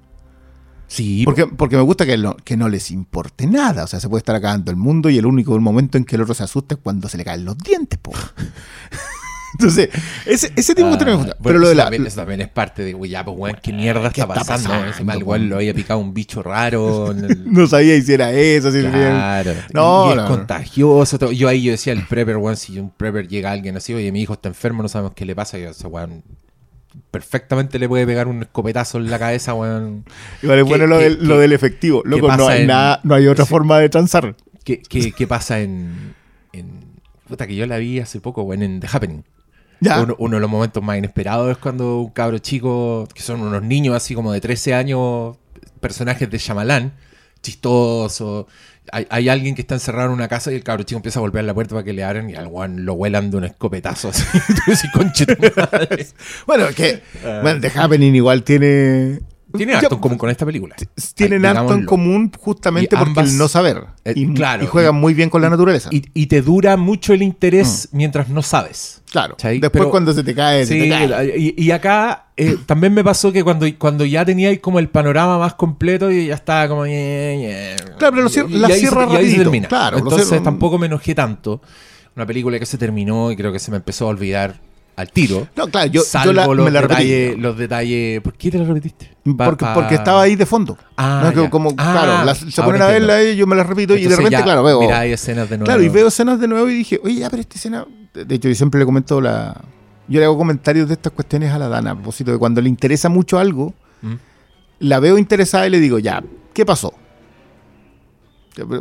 [0.92, 3.84] Sí, Porque, porque me gusta que no, que no les importe nada.
[3.84, 6.22] O sea, se puede estar acabando el mundo y el único momento en que el
[6.22, 8.10] otro se asusta es cuando se le caen los dientes, po.
[9.52, 9.88] Entonces,
[10.26, 11.36] ese, ese tipo de cuestiones me gusta.
[11.38, 11.84] Ah, Pero lo de la.
[11.84, 14.68] también, eso también es parte de, uy, ya, pues, weón, ¿qué mierda ¿Qué está pasando?
[14.68, 15.18] pasando, Ese mal
[15.48, 17.10] lo había picado un bicho raro.
[17.10, 18.70] el- No sabía si era eso.
[18.70, 19.52] Si Claro.
[19.72, 20.26] No, y, y es no.
[20.28, 21.18] contagioso.
[21.18, 21.32] todo.
[21.32, 24.10] Yo ahí yo decía, el prepper, weón, si un prepper llega a alguien así, oye,
[24.12, 26.22] mi hijo está enfermo, no sabemos qué le pasa, y ese weón
[27.10, 30.04] perfectamente le puede pegar un escopetazo en la cabeza, weón.
[30.42, 32.02] Igual es ¿Qué- bueno lo, del, lo del efectivo.
[32.04, 33.50] Loco, no hay, en- nada, no hay otra sí.
[33.50, 34.34] forma de transar.
[34.64, 36.14] ¿Qué, qué, qué pasa en,
[36.52, 36.80] en.
[37.28, 39.22] Puta, que yo la vi hace poco, weón, en The Happening.
[39.80, 40.00] Ya.
[40.02, 43.62] Uno, uno de los momentos más inesperados es cuando un cabro chico, que son unos
[43.62, 45.36] niños así como de 13 años,
[45.80, 46.92] personajes de Shyamalan,
[47.42, 48.46] chistoso.
[48.92, 51.44] Hay, alguien que está encerrado en una casa y el cabro chico empieza a golpear
[51.44, 54.24] la puerta para que le abran y al guan lo huelan de un escopetazo así.
[54.48, 56.06] Y tú decís, "Conche tu madre".
[56.46, 57.02] Bueno, que
[57.42, 59.20] bueno, The Happening igual tiene.
[59.56, 60.76] Tiene Ya, harto en común con esta película.
[61.14, 63.84] Tienen harto en común justamente Y porque ambas- el no saber.
[64.04, 65.88] Eh, y, claro, y juegan muy bien con la naturaleza.
[65.92, 69.02] Y, y te dura mucho el interés mientras no sabes.
[69.10, 69.36] claro.
[69.42, 71.34] Después Pero- cuando se te cae, se Sí, te cae.
[71.38, 75.38] y, y acá eh, también me pasó que cuando, cuando ya teníais como el panorama
[75.38, 76.84] más completo y ya estaba como...
[76.84, 79.68] Claro, pero lo cier- la se- cierra se rapidito, termina.
[79.68, 81.60] claro, Entonces tampoco me enojé tanto.
[82.16, 84.60] Una película que se terminó y creo que se me empezó a olvidar
[84.96, 85.48] al tiro.
[85.56, 87.04] No, claro, yo, yo salvo la- los, me la repetí.
[87.08, 88.20] detalles, los detalles...
[88.20, 89.16] ¿Por qué te lo repetiste?
[89.36, 90.76] Pa- Porque, pa- porque estaba ahí de fondo.
[90.96, 93.96] Ah, No, como, Ah, claro, las- se ponen a verla y yo me la repito
[93.96, 94.80] y de repente, ya claro, veo.
[94.80, 95.64] miráis escenas de nuevo.
[95.66, 97.86] Claro, y veo escenas de nuevo y dije, oye, ya, pero esta escena.
[98.12, 99.58] De de hecho, yo siempre le comento la.
[100.08, 102.68] Yo le hago comentarios de estas cuestiones a la Dana, a propósito de cuando le
[102.68, 103.72] interesa mucho algo,
[104.02, 104.14] ¿Mm?
[104.80, 106.22] la veo interesada y le digo, ya,
[106.52, 106.92] ¿qué pasó?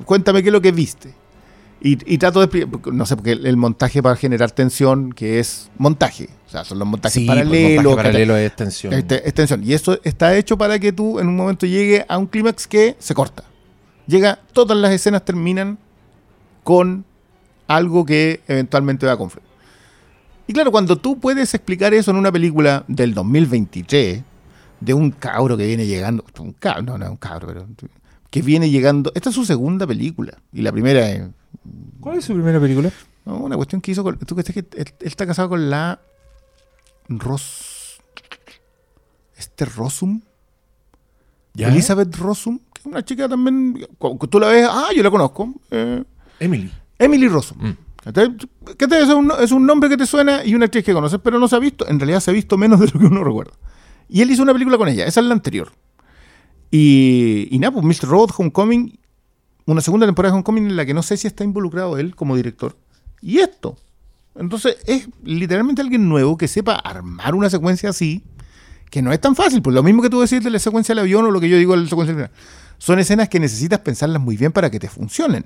[0.05, 1.13] Cuéntame qué es lo que viste.
[1.81, 5.39] Y, y trato de explicar, no sé, porque el, el montaje para generar tensión, que
[5.39, 7.83] es montaje, o sea, son los montajes Sí, pues, paralelos.
[7.85, 8.93] montaje paralelo de extensión.
[8.93, 9.63] Este- extensión.
[9.63, 12.95] Y eso está hecho para que tú en un momento llegue a un clímax que
[12.99, 13.43] se corta.
[14.07, 15.77] Llega, todas las escenas terminan
[16.63, 17.05] con
[17.67, 19.47] algo que eventualmente va a confluir.
[20.47, 24.21] Y claro, cuando tú puedes explicar eso en una película del 2023,
[24.81, 27.67] de un cabro que viene llegando, un cabro, no, no es un cabro, pero
[28.31, 31.21] que viene llegando, esta es su segunda película, y la primera es
[31.99, 32.91] ¿Cuál es su primera película?
[33.25, 35.99] no, una cuestión que hizo con, tú crees que él, él está casado con la
[37.07, 37.99] Ros
[39.37, 40.21] este Rosum
[41.53, 41.67] ¿Ya?
[41.69, 43.85] Elizabeth Rosum, que es una chica también.
[44.29, 45.53] Tú la ves, ah, yo la conozco.
[45.71, 46.03] eh,
[46.39, 46.71] Emily.
[46.97, 47.57] Emily Rosum.
[47.69, 47.77] Mm.
[48.77, 51.19] ¿Qué te- es, un, es un nombre que te suena y una actriz que conoces,
[51.21, 51.85] pero no se ha visto.
[51.87, 53.53] En realidad se ha visto menos de lo que uno recuerda.
[54.07, 55.71] Y él hizo una película con ella, esa es la anterior.
[56.71, 58.07] Y, y nada, pues Mr.
[58.09, 58.97] Robot, Homecoming,
[59.71, 62.35] una segunda temporada de Homecoming en la que no sé si está involucrado él como
[62.35, 62.75] director.
[63.21, 63.77] Y esto.
[64.35, 68.23] Entonces es literalmente alguien nuevo que sepa armar una secuencia así,
[68.89, 69.61] que no es tan fácil.
[69.61, 71.57] Pues lo mismo que tú decís de la secuencia del avión o lo que yo
[71.57, 72.39] digo de la secuencia del final.
[72.77, 75.45] son escenas que necesitas pensarlas muy bien para que te funcionen.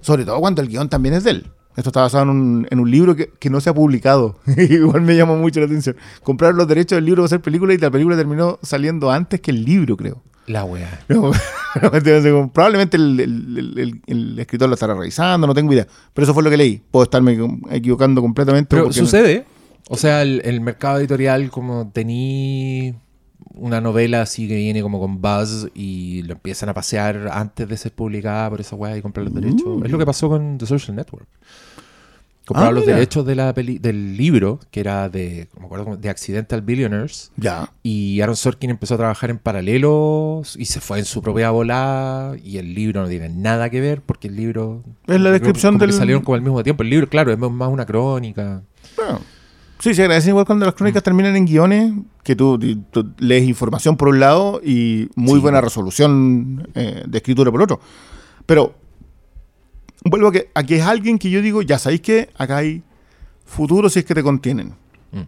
[0.00, 1.50] Sobre todo cuando el guion también es de él.
[1.76, 4.38] Esto está basado en un, en un libro que, que no se ha publicado.
[4.56, 5.96] Igual me llamó mucho la atención.
[6.22, 9.50] Compraron los derechos del libro para hacer película y la película terminó saliendo antes que
[9.50, 10.22] el libro, creo.
[10.46, 11.00] La weá.
[11.08, 11.32] No,
[12.52, 15.86] probablemente el, el- el- el escritor lo estará revisando, no tengo idea.
[16.14, 16.80] Pero eso fue lo que leí.
[16.90, 17.38] Puedo estarme
[17.70, 18.68] equivocando completamente.
[18.70, 19.44] Pero porque no- sucede.
[19.88, 22.94] O sea, el, el mercado editorial, como tení
[23.56, 27.76] una novela así que viene como con buzz y lo empiezan a pasear antes de
[27.76, 29.82] ser publicada por esa weá y comprar los derechos.
[29.84, 31.26] Es lo que pasó con The Social Network.
[32.46, 32.94] Compraron Ah, los mira.
[32.94, 37.32] derechos de la peli- del libro, que era de, me acuerdo, de Accidental Billionaires.
[37.36, 37.72] Ya.
[37.82, 42.36] Y Aaron Sorkin empezó a trabajar en paralelo y se fue en su propia volada.
[42.38, 44.84] Y el libro no tiene nada que ver porque el libro.
[45.08, 46.84] Es la descripción del- salieron como al mismo tiempo.
[46.84, 48.62] El libro, claro, es más una crónica.
[48.96, 49.18] Bueno,
[49.78, 52.58] sí, se agradece igual cuando las crónicas terminan en guiones, que tú,
[52.90, 55.40] tú lees información por un lado y muy Sí.
[55.40, 57.80] buena resolución eh, de escritura por otro.
[58.46, 58.74] Pero
[60.04, 62.82] vuelvo a que aquí es alguien que yo digo, ya sabéis que acá hay
[63.44, 64.74] futuro si es que te contienen.
[65.12, 65.20] Mm.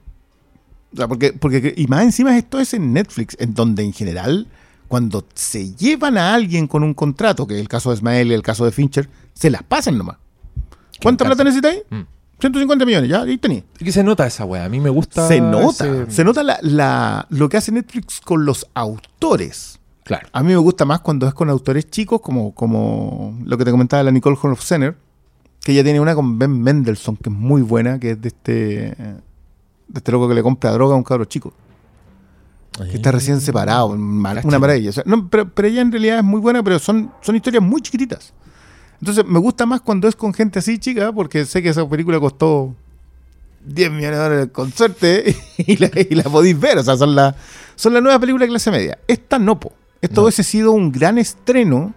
[0.92, 4.46] O sea, porque, porque, y más encima esto es en Netflix, en donde en general,
[4.88, 8.34] cuando se llevan a alguien con un contrato, que es el caso de Ismael y
[8.34, 10.16] el caso de Fincher, se las pasan nomás.
[11.03, 11.82] ¿Cuánta plata necesitáis?
[11.90, 12.01] Mm.
[12.41, 13.64] 150 millones, ya, ahí tenéis.
[13.80, 14.64] Y que se nota esa weá.
[14.64, 15.26] A mí me gusta.
[15.26, 19.78] Se nota, ese- se nota la, la- lo que hace Netflix con los autores.
[20.05, 20.28] Claro.
[20.32, 23.70] A mí me gusta más cuando es con autores chicos, como, como lo que te
[23.70, 24.97] comentaba la Nicole Holofcener,
[25.62, 28.53] que ella tiene una con Ben Mendelssohn, que es muy buena, que es de este,
[28.55, 29.18] de
[29.95, 31.53] este loco que le compra droga a un cabro chico,
[32.91, 34.91] que está recién separado, una maravilla.
[34.91, 37.62] O sea, no, pero, pero ella en realidad es muy buena, pero son, son historias
[37.62, 38.32] muy chiquititas.
[39.01, 42.18] Entonces me gusta más cuando es con gente así chica, porque sé que esa película
[42.18, 42.74] costó
[43.64, 46.78] 10 millones de dólares con suerte y la, y la podéis ver.
[46.78, 47.34] O sea, son la,
[47.76, 48.99] son la nueva película de clase media.
[49.07, 49.72] Esta no, po.
[50.01, 50.22] Esto No.
[50.24, 51.94] hubiese sido un gran estreno.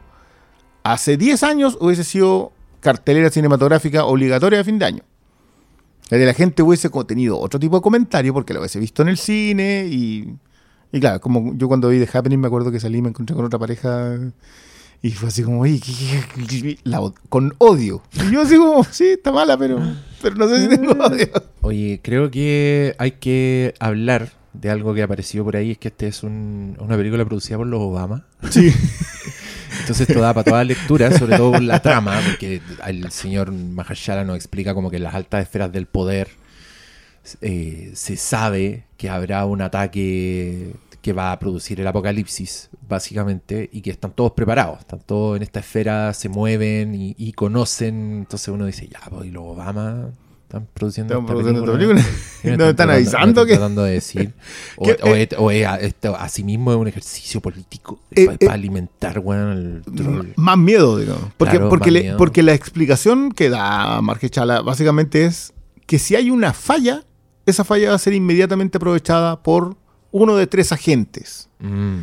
[0.83, 5.03] Hace 10 años hubiese sido cartelera cinematográfica obligatoria de fin de año.
[6.09, 9.07] La de la gente hubiese tenido otro tipo de comentario porque lo hubiese visto en
[9.09, 10.35] el cine y,
[10.91, 13.35] y claro, como yo cuando vi The Happening me acuerdo que salí y me encontré
[13.35, 14.17] con otra pareja
[15.01, 15.93] y fue así como, "Oye, ¿qué-
[16.35, 16.99] qué- qué- qué?", la
[17.29, 18.01] con odio.
[18.13, 19.79] Y yo así como, sí, está mala, pero,
[20.21, 21.27] pero no sé si tengo odio.
[21.61, 25.71] Oye, creo que hay que hablar de algo que apareció por ahí.
[25.71, 28.25] Es que este es un- una película producida por los Obama.
[28.49, 28.71] Sí.
[29.79, 34.23] Entonces esto da para toda lectura, sobre todo por la trama, porque el señor Mahershala
[34.25, 36.29] nos explica como que en las altas esferas del poder
[37.41, 43.81] eh, se sabe que habrá un ataque que va a producir el apocalipsis, básicamente, y
[43.81, 48.19] que están todos preparados, están todos en esta esfera, se mueven y, y conocen.
[48.19, 50.09] Entonces uno dice, ya, pues, y los Obama
[50.43, 51.95] están produciendo esta produciendo película.
[51.95, 52.15] película.
[52.43, 53.53] ¿Qué me ¿No están avisando que.?
[53.53, 54.33] tratando de decir?
[54.77, 58.37] O, o eh, es- o es a- esto asimismo es un ejercicio político Eh, para
[58.39, 60.27] eh, alimentar, weón, el troll.
[60.35, 61.23] Más miedo, digamos.
[61.37, 62.17] Porque, Claro, porque, más le- miedo.
[62.17, 65.53] porque la explicación que da Marquechala básicamente es
[65.87, 67.03] que si hay una falla,
[67.45, 69.77] esa falla va a ser inmediatamente aprovechada por
[70.11, 71.49] uno de tres agentes.
[71.59, 71.99] Mm,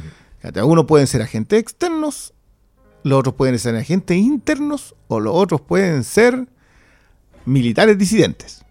[0.54, 2.32] Algunos pueden ser agentes externos,
[3.02, 6.46] los otros pueden ser agentes internos o los otros pueden ser
[7.44, 8.64] militares disidentes.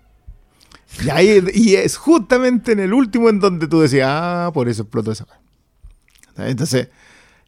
[1.04, 4.84] Y, ahí, y es justamente en el último en donde tú decías, ah, por eso
[4.84, 5.42] explotó esa falla.
[6.50, 6.88] Entonces,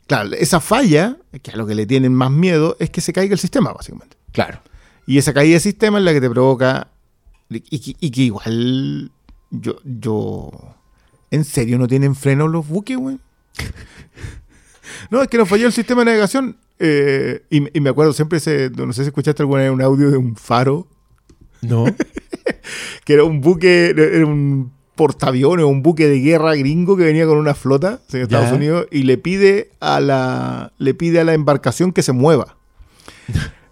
[0.08, 3.34] claro, esa falla, que a lo que le tienen más miedo, es que se caiga
[3.34, 4.18] el sistema, básicamente.
[4.32, 4.62] claro.
[5.08, 6.90] Y esa caída de sistema es la que te provoca.
[7.50, 9.12] Y, que- y que igual.
[9.50, 10.52] Yo, yo.
[11.32, 13.17] ¿En serio no tienen freno los buques, güey?
[15.09, 16.57] no, es que nos falló el sistema de navegación.
[16.80, 18.69] eh, y, y me acuerdo siempre ese.
[18.75, 20.88] No sé si escuchaste alguna vez un audio de un faro.
[21.61, 21.86] No.
[23.05, 23.89] Que era un buque.
[23.97, 28.23] Era un portaaviones o un buque de guerra gringo que venía con una flota de
[28.23, 28.51] Estados.
[28.51, 30.73] Unidos y le pide a la.
[30.77, 32.57] Le pide a la embarcación que se mueva.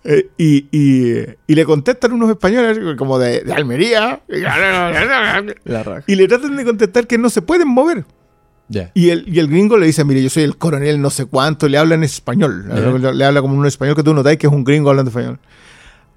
[0.10, 4.22] Eh, y, y- y le contestan unos españoles como de, de Almería
[5.66, 8.06] La y le tratan de contestar que no se pueden mover.
[8.70, 8.90] Ya.
[8.94, 11.68] Y el, y el gringo le dice, mire, yo soy el coronel no sé cuánto,
[11.68, 12.66] le habla en español.
[13.02, 13.12] Ya.
[13.14, 15.40] Le habla como un español que tú notáis que es un gringo hablando español.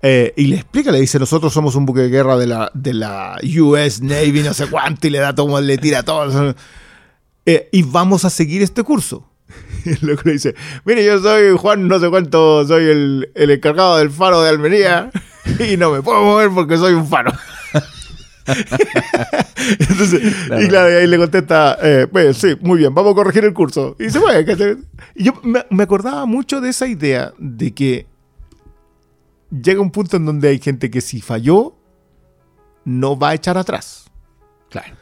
[0.03, 2.95] Eh, y le explica, le dice, nosotros somos un buque de guerra de la, de
[2.95, 6.55] la US Navy, no sé cuánto, y le da todo, le tira todo.
[7.45, 9.30] Eh, y vamos a seguir este curso.
[10.01, 10.55] El loco le dice,
[10.85, 15.11] mire, yo soy Juan no sé cuánto, soy el, el encargado del faro de Almería
[15.59, 17.33] y no me puedo mover porque soy un faro.
[19.79, 20.21] Entonces,
[20.61, 23.53] y claro, y ahí le contesta, eh, pues sí, muy bien, vamos a corregir el
[23.53, 23.95] curso.
[23.99, 24.45] Y se fue.
[25.15, 28.07] Y yo me, me acordaba mucho de esa idea de que
[29.51, 31.77] llega un punto en donde hay gente que si falló,
[32.85, 34.11] no va a echar atrás.
[34.71, 34.95] Claro.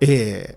[0.00, 0.56] Eh,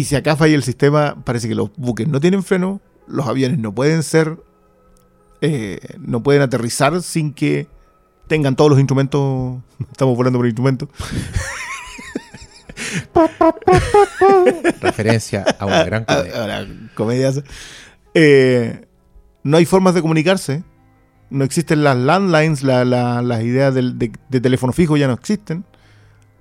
[0.00, 3.58] y si acá falla el sistema, parece que los buques no tienen freno los aviones
[3.60, 4.36] no pueden ser,
[5.40, 7.68] eh, no pueden aterrizar sin que
[8.26, 9.62] tengan todos los instrumentos.
[9.92, 10.88] Estamos volando por instrumentos.
[14.80, 16.40] Referencia a una gran comedia.
[16.40, 17.42] ahora, comedias.
[18.14, 18.86] Eh,
[19.42, 20.64] no hay formas de comunicarse.
[21.30, 25.14] No existen las landlines, la- la- las ideas del- de, de teléfono fijo ya no
[25.14, 25.64] existen.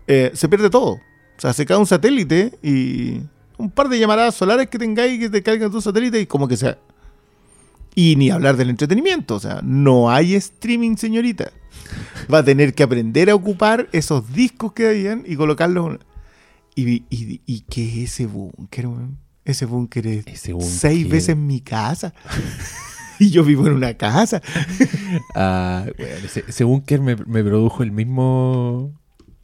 [0.08, 0.94] Eh, se pierde todo.
[0.94, 3.22] O sea, se cae un satélite y
[3.58, 6.58] un par de llamaradas solares que tengáis que te caigan tu satélite y como que
[6.58, 6.78] sea.
[7.94, 9.36] Y ni hablar del entretenimiento.
[9.36, 11.52] O sea, no hay streaming, señorita.
[12.34, 16.00] Va a tener que aprender a ocupar esos discos que habían y colocarlos.
[16.76, 19.18] Y, y, y qué es ese búnker, weón?
[19.46, 22.14] Ese búnker es Ese seis veces mi casa.
[23.20, 24.42] y yo vivo en una casa.
[25.36, 28.92] Ah, weón, ese, ese búnker me, me produjo el mismo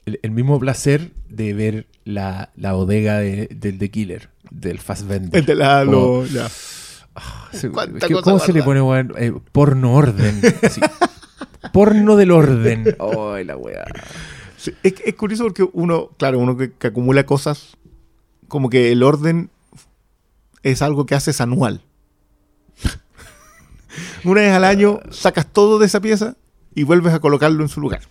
[0.05, 5.39] el, el mismo placer de ver la, la bodega de- del The Killer, del Fassbender.
[5.39, 6.47] El de la- Como- lo- ya.
[7.53, 9.13] Ese- Cuánta ¿qué- cosa ¿Cómo se le pone, weón?
[9.17, 10.41] Eh, porno orden.
[11.73, 12.95] Porno del orden.
[13.33, 13.85] Ay, la weá.
[14.57, 17.77] Sí, es, es curioso porque uno, claro, uno que, que acumula cosas,
[18.47, 19.49] como que el orden
[20.63, 21.81] es algo que haces anual.
[24.23, 26.35] Una vez al año sacas todo de esa pieza
[26.75, 28.01] y vuelves a colocarlo en su lugar.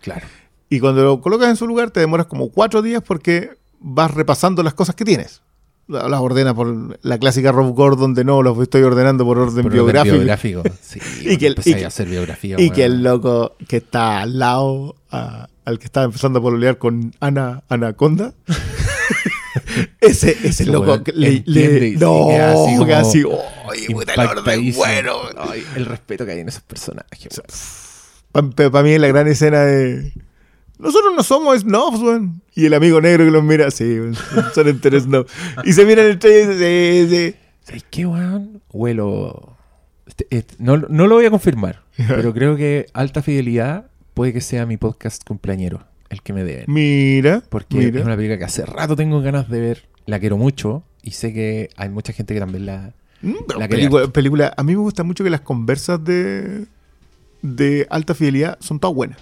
[0.00, 0.26] Claro.
[0.70, 3.50] Y cuando lo colocas en su lugar te demoras como cuatro días porque
[3.80, 5.42] vas repasando las cosas que tienes.
[5.86, 9.62] La- Las ordenas por la clásica Rob Gordon de no, los estoy ordenando por orden
[9.64, 10.14] Por biográfico.
[10.14, 10.62] orden biográfico.
[10.80, 12.56] Sí, Y que el- y que- a hacer biografía.
[12.58, 16.78] Y que el loco que está al lado, a- al que estaba empezando a pololear
[16.78, 18.32] con Ana Anaconda,
[20.00, 25.14] ese, ese loco le, entiende le- y no, así "Oye, puta, el bueno.
[25.38, 27.40] Ay, el respeto que hay en esos personajes.
[28.32, 30.12] Para mí es la gran escena de.
[30.84, 32.42] Nosotros no somos snobs, weón.
[32.54, 34.14] Y el amigo negro que los mira, sí, weón,
[34.54, 35.32] son enteros snobs.
[35.64, 37.36] Y se miran entre ellos y dicen, sí, sí.
[37.64, 38.60] ¿Sabes qué, weón?
[38.72, 39.56] Huelo.
[40.06, 44.40] este- este- no, no lo voy a confirmar, pero creo que Alta Fidelidad puede que
[44.42, 45.80] sea mi podcast cumpleañero,
[46.10, 46.66] el que me deben.
[46.68, 48.00] Mira, Porque mira.
[48.00, 51.32] es una película que hace rato tengo ganas de ver, la quiero mucho y sé
[51.32, 52.92] que hay mucha gente que también la.
[53.22, 56.66] Mm, pero la película, película- a mí me gusta mucho que las conversas de,
[57.42, 59.18] de alta fidelidad son todas buenas.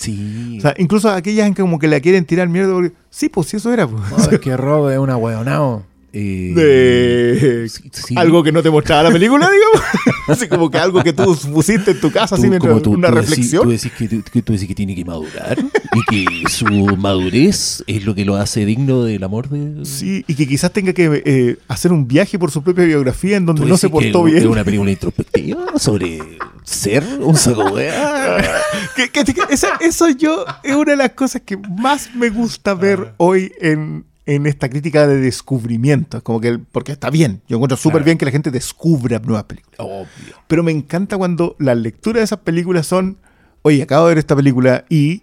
[0.00, 0.56] Sí.
[0.56, 3.48] O sea, incluso aquellas en que como que la quieren tirar mierda porque, sí, pues
[3.48, 3.86] sí, eso era.
[3.86, 4.02] pues.
[4.10, 5.84] No, es que Rob es una weonao.
[6.12, 9.88] Y- De Sí, algo que no te mostraba la película, digamos.
[10.28, 13.14] así como que algo que tú pusiste en tu casa, así mientras tú, una tú
[13.16, 13.62] decís- reflexión.
[13.64, 14.08] tú decís que,
[14.42, 16.64] tú- decís que tiene que madurar y que su
[16.96, 19.84] madurez es lo que lo hace digno del amor de.
[19.84, 23.46] Sí, y que quizás tenga que eh, hacer un viaje por su propia biografía en
[23.46, 24.48] donde ¿Tú no se que portó es bien.
[24.48, 26.18] una película introspectiva sobre
[26.64, 27.76] ser un saco?
[28.96, 32.74] Que- que- que esa- eso yo es una de las cosas que más me gusta
[32.74, 34.04] ver hoy en,
[34.34, 36.18] en esta crítica de descubrimiento.
[36.18, 37.42] Es Como que porque está bien.
[37.48, 38.04] Yo encuentro súper Claro.
[38.04, 39.78] bien que la gente descubra nuevas películas.
[39.80, 40.34] Obvio.
[40.46, 43.16] Pero me encanta cuando las lecturas de esas películas son,
[43.62, 45.22] oye, acabo de ver esta película y...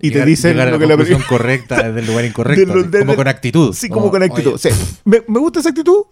[0.00, 1.26] Y te dicen llegar a lo la que la película...
[1.28, 2.74] correcta desde el lugar incorrecto.
[2.74, 3.72] de de- como con actitud.
[3.74, 4.60] Sí, como con actitud.
[5.04, 6.04] me, me gusta esa actitud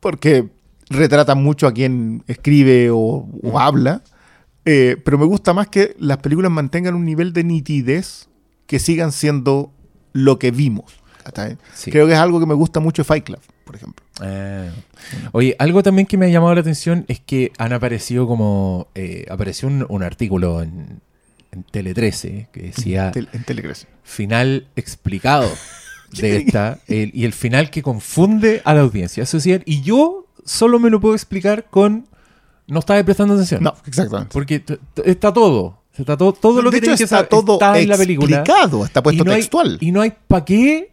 [0.00, 0.48] porque
[0.88, 4.02] retrata mucho a quien escribe o, o habla.
[4.64, 8.28] eh, pero me gusta más que las películas mantengan un nivel de nitidez
[8.66, 9.72] que sigan siendo
[10.12, 10.92] lo que vimos.
[11.92, 14.04] Creo que es algo que me gusta mucho Fight Club, por ejemplo.
[14.20, 14.68] Ah.
[15.32, 18.88] Oye, algo también que me ha llamado la atención es que han aparecido como.
[18.94, 21.00] eh, apareció un, un artículo en,
[21.52, 23.86] en Tele 13 que decía Tel- en Telecrece.
[24.02, 25.48] final explicado
[26.12, 29.22] de esta el- y el final que confunde a la audiencia.
[29.22, 32.08] Eso decían, y yo solo me lo puedo explicar con.
[32.66, 33.62] No estaba prestando atención.
[33.62, 34.30] No, exactamente.
[34.32, 34.64] Porque
[35.04, 35.81] está todo.
[35.96, 38.36] Está todo, todo lo de que hecho, que está saber todo está en la película.
[38.38, 39.78] explicado, está puesto y no hay- textual.
[39.80, 40.90] y no hay para qué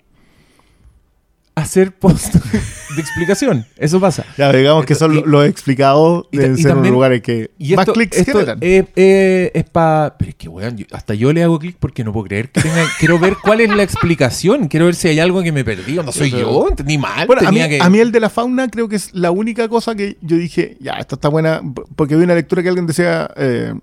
[1.55, 2.33] hacer post
[2.95, 3.65] de explicación.
[3.77, 4.25] Eso pasa.
[4.37, 7.93] ya, digamos que Esto- son los explicados y ser también- lugares que Y más esto,
[7.93, 8.57] clics esto generan.
[8.61, 10.15] es, es para...
[10.17, 12.61] Pero es que, weón, yo- hasta yo le hago clic porque no puedo creer que
[12.61, 12.85] tenga...
[12.97, 14.69] quiero ver cuál es la explicación.
[14.69, 15.95] Quiero ver si hay algo que me perdí.
[15.95, 16.67] No soy yo.
[16.69, 17.27] Entendí mal.
[17.27, 17.83] Bueno, a mí, tenía que...
[17.83, 20.77] a mí el de la fauna creo que es la única cosa que yo dije,
[20.79, 21.61] ya, esta está buena,
[21.97, 23.73] porque vi una lectura que alguien decía eh,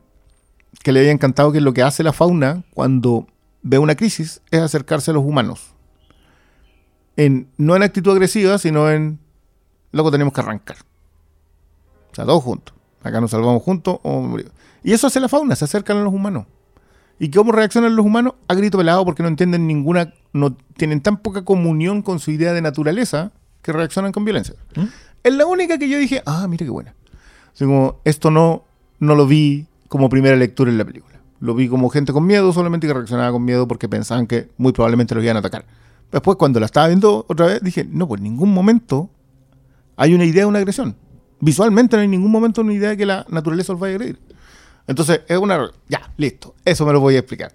[0.82, 3.26] que le había encantado que lo que hace la fauna cuando
[3.62, 5.74] ve una crisis es acercarse a los humanos.
[7.16, 9.18] En, no en actitud agresiva, sino en,
[9.92, 10.76] loco, tenemos que arrancar.
[12.12, 12.74] O sea, todos juntos.
[13.02, 14.36] Acá nos salvamos juntos o.
[14.82, 16.46] Y eso hace la fauna, se acercan a los humanos.
[17.18, 18.34] ¿Y cómo reaccionan los humanos?
[18.48, 22.52] A grito pelado porque no entienden ninguna, no tienen tan poca comunión con su idea
[22.52, 24.54] de naturaleza que reaccionan con violencia.
[24.76, 24.84] ¿Mm?
[25.22, 26.94] Es la única que yo dije, ah, mira qué buena.
[27.52, 28.64] Así como, esto no,
[28.98, 31.20] no lo vi como primera lectura en la película.
[31.40, 34.72] Lo vi como gente con miedo, solamente que reaccionaba con miedo porque pensaban que muy
[34.72, 35.66] probablemente los iban a atacar.
[36.10, 39.10] Después, cuando la estaba viendo otra vez, dije, no, pues en ningún momento
[39.96, 40.94] Hay una idea de una agresión.
[41.40, 44.18] Visualmente no hay ningún momento una idea de que la naturaleza os vaya a agredir.
[44.86, 45.70] Entonces, es una.
[45.88, 46.54] Ya, listo.
[46.64, 47.52] Eso me lo voy a explicar.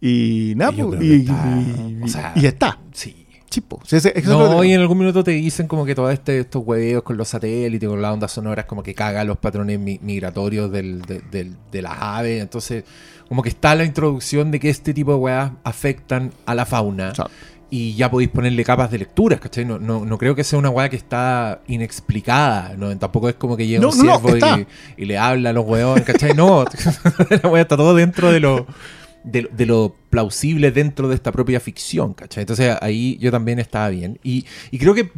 [0.00, 2.78] Y nada, Y pues, y, está, y- o sea, y ya está.
[2.92, 3.26] Sí.
[3.50, 3.80] Chipo.
[3.86, 3.96] Sí,
[4.26, 7.28] No, y en algún minuto te dicen como que todos este, estos hueveos con los
[7.28, 11.56] satélites, con las ondas sonoras, como que caga los patrones mi- migratorios del- de, del-
[11.72, 12.42] de las aves.
[12.42, 12.84] Entonces,
[13.28, 17.10] como que está la introducción de que este tipo de weas afectan a la fauna.
[17.10, 17.26] O sea,
[17.70, 19.64] Y ya podéis ponerle capas de lecturas, ¿cachai?
[19.66, 22.74] No, no, no creo que sea una weá que está inexplicada.
[22.78, 22.96] ¿no?
[22.98, 24.66] Tampoco es como que llega No, un ciervo y,
[25.02, 26.32] y le habla a los weones, ¿cachai?
[26.34, 26.64] No,
[27.42, 28.66] la weá está todo dentro de lo,
[29.24, 32.42] de, lo- de lo plausible dentro de esta propia ficción, ¿cachai?
[32.42, 34.18] Entonces ahí yo también estaba bien.
[34.22, 35.10] Y, y creo que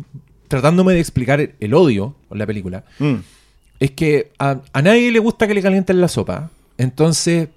[0.48, 3.14] tratándome de explicar el, el odio con la película, mm.
[3.80, 6.50] es que a, a nadie le gusta que le calienten la sopa.
[6.76, 7.48] Entonces,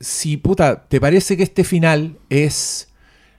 [0.00, 2.88] si puta, te parece que este final es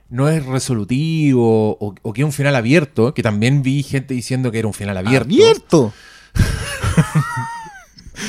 [0.08, 4.52] no es resolutivo o, o que es un final abierto, que también vi gente diciendo
[4.52, 5.24] que era un final abierto.
[5.26, 5.92] Abierto.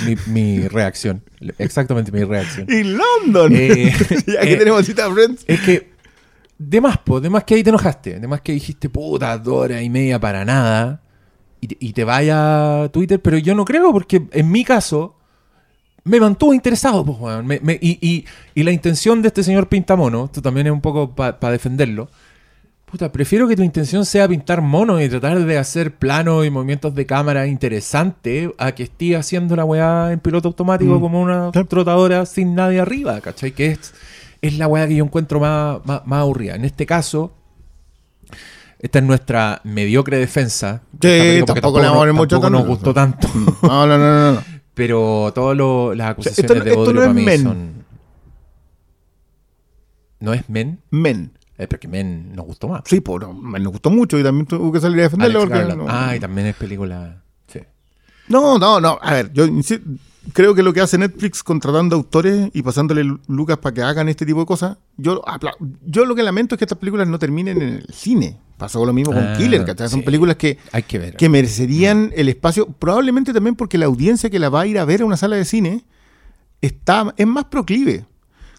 [0.05, 1.21] Mi, mi reacción.
[1.57, 2.67] Exactamente mi reacción.
[2.69, 3.53] Y London.
[3.55, 3.93] Eh,
[4.27, 5.43] ya que eh, tenemos cita Friends.
[5.47, 5.91] Es que,
[6.57, 9.55] de más, po, de más que ahí te enojaste, de más que dijiste, puta, dos
[9.65, 11.01] horas y media para nada,
[11.61, 15.15] y te, y te vaya a Twitter, pero yo no creo, porque en mi caso,
[16.03, 17.45] me mantuvo interesado, pues, weón.
[17.45, 18.25] Me- me- y, y-
[18.55, 22.09] y la intención de este señor Pintamono, esto también es un poco para defenderlo,
[22.89, 26.95] puta, prefiero que tu intención sea pintar monos y tratar de hacer planos y movimientos
[26.95, 31.01] de cámara interesantes a que esté haciendo la weá en piloto automático Mm.
[31.01, 33.51] como una trotadora sin nadie arriba, ¿cachai?
[33.51, 33.93] Que es,
[34.41, 36.55] es la weá que yo encuentro más, más, más aburrida.
[36.55, 37.33] En este caso,
[38.79, 40.81] esta es nuestra mediocre defensa.
[41.01, 43.27] Sí, tampoco le vamos a poner nos- mucho tampoco nos gustó tanto.
[43.63, 44.31] No, no, no, no.
[44.33, 44.43] no.
[44.73, 45.57] Pero todas
[45.97, 47.43] las acusaciones esto de odio no para mí men.
[47.43, 47.85] son...
[50.19, 50.79] ¿No es Men?
[50.89, 51.36] Men.
[51.58, 52.82] Eh, porque Men nos gustó más.
[52.86, 55.39] Sí, pues no, me nos gustó mucho y también tuve que salir a defenderlo.
[55.41, 57.24] Porque no- Ah, y también es película...
[57.47, 57.60] Sí.
[58.28, 58.99] No, no, no.
[59.01, 59.45] A ver, yo
[60.34, 64.08] creo que lo que hace Netflix contratando autores y pasándole lu- lucas para que hagan
[64.10, 65.24] este tipo de cosas, yo
[65.86, 68.38] yo lo que lamento es que estas películas no terminen en el cine.
[68.58, 69.88] Pasó lo mismo con Ah, Killer, ¿cachai?
[69.88, 70.05] Son sí.
[70.05, 71.16] películas que, Hay que ver.
[71.16, 74.86] que merecerían el espacio, probablemente también porque la audiencia que la va a ir a
[74.86, 75.86] ver a una sala de cine
[76.62, 78.05] está, es más proclive.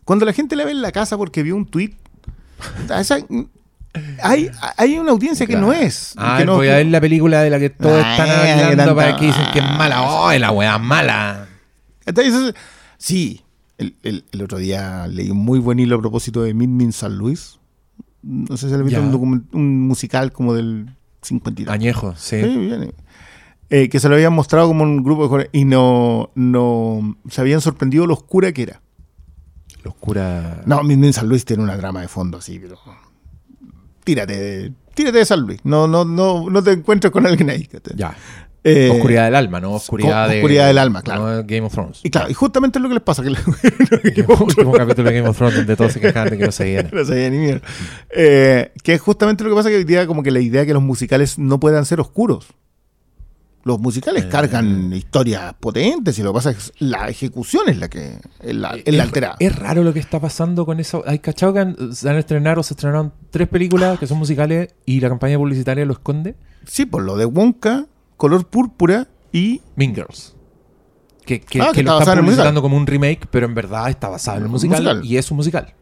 [0.04, 1.94] Cuando la gente la ve en la casa porque vio un tweet,
[2.98, 3.18] esa-
[4.22, 6.14] hay, hay una audiencia que no es.
[6.16, 8.94] Ah, que no- voy a ver la película de la que todos están hablando tanta-
[8.94, 10.02] para que dicen que es mala.
[10.02, 11.48] ¡Oh, la weá mala!
[12.06, 12.54] Entonces,
[12.96, 13.42] sí,
[13.78, 16.92] el, el- el otro día leí un muy buen hilo a propósito de Min Min
[16.92, 17.58] San Luis.
[18.22, 19.06] No sé si le visto Ya.
[19.06, 20.90] un, un musical como del
[21.22, 21.72] 50 y tanto.
[21.74, 22.36] Añejo, sí.
[23.70, 27.40] Eh, que se lo habían mostrado como un grupo de jóvenes y no, no se
[27.42, 28.80] habían sorprendido lo oscura que era.
[29.82, 30.62] Locura.
[30.66, 32.78] No, Min Min San Luis tiene una drama de fondo así, pero
[34.04, 35.60] tírate, de- tírate de San Luis.
[35.64, 37.68] No, no, no, no te encuentres con alguien ahí.
[38.64, 39.72] Eh, oscuridad del alma, ¿no?
[39.72, 41.36] Oscuridad, de, oscuridad del alma, claro.
[41.36, 41.44] ¿no?
[41.44, 42.00] Game of Thrones.
[42.02, 43.22] Y claro, y justamente es lo que les pasa.
[43.22, 46.52] Que El último capítulo de Game of Thrones donde todos se quejaban de que no
[46.52, 46.90] se viera.
[46.92, 47.66] no sabía ni mierda.
[48.10, 50.74] Eh, que es justamente lo que pasa que hoy día como que la idea que
[50.74, 52.46] los musicales no puedan ser oscuros.
[53.68, 54.28] Los musicales Eh.
[54.30, 58.54] cargan historias potentes y lo que pasa es que la ejecución es la que es
[58.54, 59.36] la, es la alterada.
[59.38, 61.02] Es raro lo que está pasando con eso.
[61.06, 64.16] Hay cachado que han- se van a estrenar o se estrenaron tres películas que son
[64.18, 66.34] musicales y la campaña publicitaria lo esconde.
[66.66, 70.34] Sí, por lo de Wonka, color púrpura y Mean Girls.
[71.26, 73.90] Que, que, Ah, que que está lo están publicitando como un remake, pero en verdad
[73.90, 75.00] está basado en el musical.
[75.04, 75.74] y es un musical.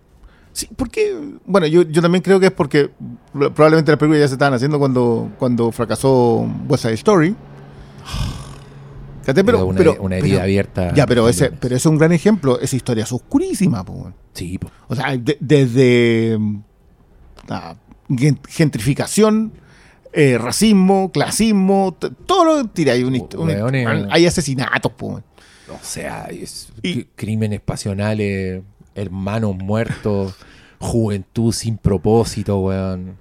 [0.52, 1.14] Sí, porque,
[1.44, 2.90] bueno, yo, yo también creo que es porque
[3.32, 7.36] probablemente las películas ya se estaban haciendo cuando, cuando fracasó West Side Story.
[9.26, 10.94] Pero, una, pero- una herida pero- abierta.
[10.94, 12.60] Ya, pero ese, pero ese es un gran ejemplo.
[12.60, 14.12] Esa historia es oscurísima, po.
[14.32, 14.70] Sí, po.
[14.86, 16.62] O sea, de- desde mm,
[18.16, 19.52] gen- gentrificación,
[20.12, 21.96] eh, racismo, clasismo,
[22.26, 22.92] todo lo tira.
[22.92, 24.06] Hay, una, histo- una- Weones.
[24.10, 25.20] hay asesinatos, po.
[25.70, 28.62] O sea, es- Y- cr- crímenes pasionales,
[28.94, 30.34] hermanos muertos,
[30.78, 33.16] juventud sin propósito, weón.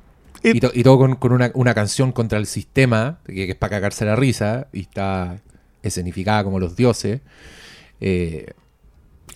[0.45, 3.49] Y- Y, to- y todo con, con una, una canción contra el sistema, que, que
[3.51, 5.39] es para cagarse la risa, y está
[5.83, 7.21] escenificada como los dioses,
[8.01, 8.53] eh,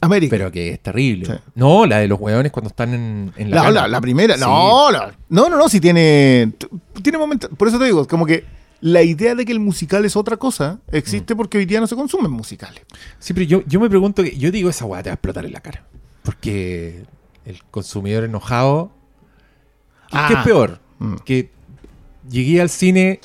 [0.02, 0.30] América.
[0.32, 1.26] pero que es terrible.
[1.26, 1.34] Sí.
[1.56, 4.42] No, la de los weones cuando están en, en la, La, la- la primera, Sí.
[4.42, 6.54] no, la- no, no, no, si tiene,
[7.02, 8.46] tiene momentos, por eso te digo, como que
[8.82, 10.96] la idea de que el musical es otra cosa Mm.
[10.96, 12.82] existe porque hoy día no se consumen musicales.
[13.20, 15.46] Sí, pero yo, yo me pregunto, que, yo digo, esa weá te va a explotar
[15.46, 15.84] en la cara.
[16.24, 17.04] Porque
[17.46, 18.92] el consumidor enojado...
[20.12, 20.26] ¿Qué, Ah.
[20.28, 20.80] qué es peor?
[21.00, 21.16] Mm.
[21.26, 21.50] Que
[22.30, 23.20] llegué al cine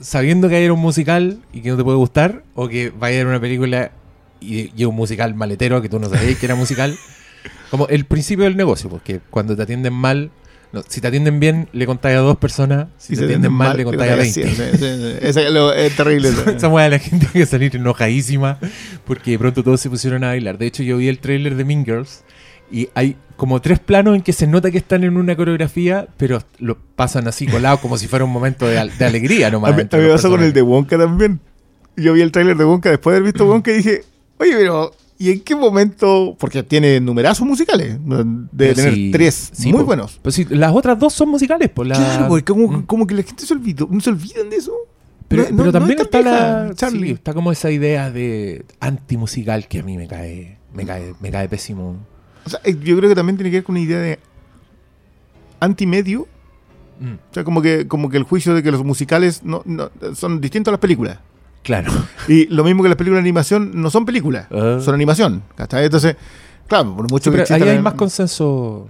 [0.00, 3.18] sabiendo que era un musical y que no te puede gustar, o que vaya a
[3.18, 3.92] ver una película
[4.40, 6.96] y, y un musical maletero que tú no sabías que era musical.
[7.70, 10.30] Como el principio del negocio, porque cuando te atienden mal,
[10.72, 12.86] No, si te atienden bien, le contáis a dos personas.
[12.96, 14.32] Si te atienden mal, le contáis a 20.
[14.32, 15.14] Sí, sí, sí, sí.
[15.20, 16.30] Ese es, lo- es terrible.
[16.56, 18.58] Esa weá de la gente que salir enojadísima
[19.04, 20.58] porque de pronto todos se pusieron a bailar.
[20.58, 22.22] De hecho, yo vi el tráiler de Mean Girls
[22.70, 26.42] y hay como tres planos en que se nota que están en una coreografía, pero
[26.58, 29.72] lo pasan así colados como si fuera un momento de, al- de alegría nomás.
[29.72, 30.60] A mí, me pasó con el de.
[30.60, 31.40] Wonka también.
[31.96, 34.02] Yo vi el tráiler de Wonka después de haber visto Wonka y dije,
[34.36, 36.36] oye, pero ¿y en qué momento?
[36.38, 37.96] Porque tiene numerazos musicales.
[38.04, 39.86] Debe Pero tener sí, tres sí, muy po.
[39.86, 40.18] buenos.
[40.20, 42.82] Pues sí, las otras dos son musicales, pues la- Claro, porque como, Mm.
[42.82, 44.72] como que la gente se olvidó, no se olvidan de eso.
[45.28, 46.74] Pero, No- pero no- no también está vieja, la.
[46.74, 47.06] Charlie.
[47.08, 50.58] sí, está como esa idea de antimusical que a mí me cae.
[50.74, 51.96] Me cae, me cae pésimo.
[52.44, 54.18] O sea, eh, yo creo que también tiene que ver con una idea de
[55.60, 56.26] antimedio.
[57.00, 59.90] Mm, O sea, como que, como que el juicio de que los musicales no, no-
[60.14, 61.18] son distintos a las películas.
[61.62, 61.92] Claro.
[62.28, 64.78] Y lo mismo que las películas de animación no son películas, Ah.
[64.82, 65.42] son animación.
[65.56, 65.84] ¿cachai?
[65.84, 66.16] Entonces,
[66.66, 68.88] claro, por mucho Sí, que pero ahí hay la- más consenso.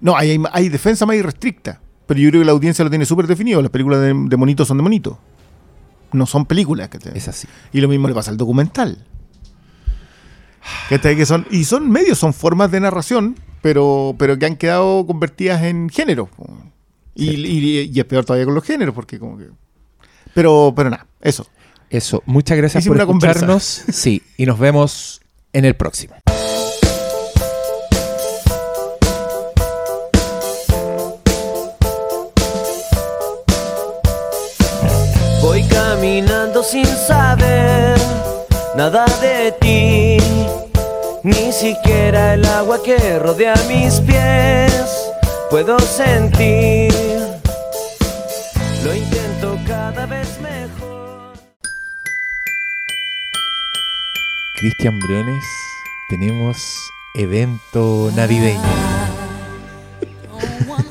[0.00, 1.80] No, ahí hay, hay defensa más irrestricta.
[2.06, 3.62] Pero yo creo que la audiencia lo tiene súper definido.
[3.62, 5.16] Las películas de, de monitos son de monitos.
[6.12, 6.88] No son películas.
[6.90, 7.16] ¿cachai?
[7.16, 7.48] Es así.
[7.72, 8.98] Y lo mismo le pasa al documental.
[10.88, 11.16] ¿Cachai?
[11.16, 15.62] Que son, y son medios, son formas de narración, pero, pero que han quedado convertidas
[15.62, 16.28] en género.
[17.14, 19.48] Y, y- y es peor todavía con los géneros, porque como que...
[20.34, 21.46] Pero, pero nada, eso.
[21.90, 22.22] Eso.
[22.26, 23.30] Muchas gracias Hicimos por conversa.
[23.40, 23.84] escucharnos.
[23.92, 24.22] Sí.
[24.36, 25.20] Y nos vemos
[25.52, 26.14] en el próximo.
[35.40, 37.96] Voy caminando sin saber
[38.76, 40.16] nada de ti,
[41.22, 45.12] ni siquiera el agua que rodea mis pies
[45.50, 46.92] puedo sentir.
[48.84, 51.32] Lo intento cada vez mejor.
[54.56, 55.44] Cristian Briones,
[56.08, 56.56] tenemos
[57.14, 58.60] evento navideño.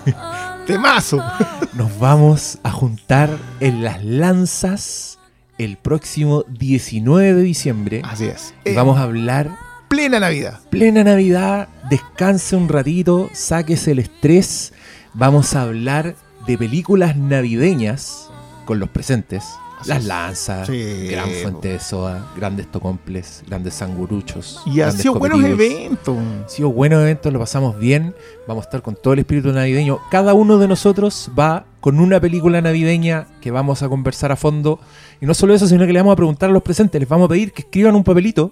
[0.68, 1.22] ¡Temazo!
[1.74, 3.30] Nos vamos a juntar
[3.60, 5.20] en las lanzas
[5.58, 8.01] el próximo 19 de diciembre.
[8.04, 8.54] Así es.
[8.66, 9.49] Y Eh, vamos a hablar
[9.88, 10.60] plena Navidad.
[10.70, 14.74] plena Navidad, descanse un ratito, sáquese el estrés.
[15.14, 16.16] Vamos a hablar
[16.47, 18.30] de películas navideñas
[18.66, 19.43] con los presentes.
[19.88, 21.30] Las lanzas, Sí, Gran.
[21.30, 24.62] Fuente de Soda, grandes tocomples, grandes sanguruchos.
[24.66, 26.18] Y ha sido buenos eventos.
[26.18, 28.14] Han sido buenos eventos, lo pasamos bien.
[28.48, 30.00] Vamos a estar con todo el espíritu navideño.
[30.12, 34.80] Cada uno de nosotros va con una película navideña que vamos a conversar a fondo.
[35.22, 37.00] Y no solo eso, sino que le vamos a preguntar a los presentes.
[37.00, 38.52] Les vamos a pedir que escriban un papelito.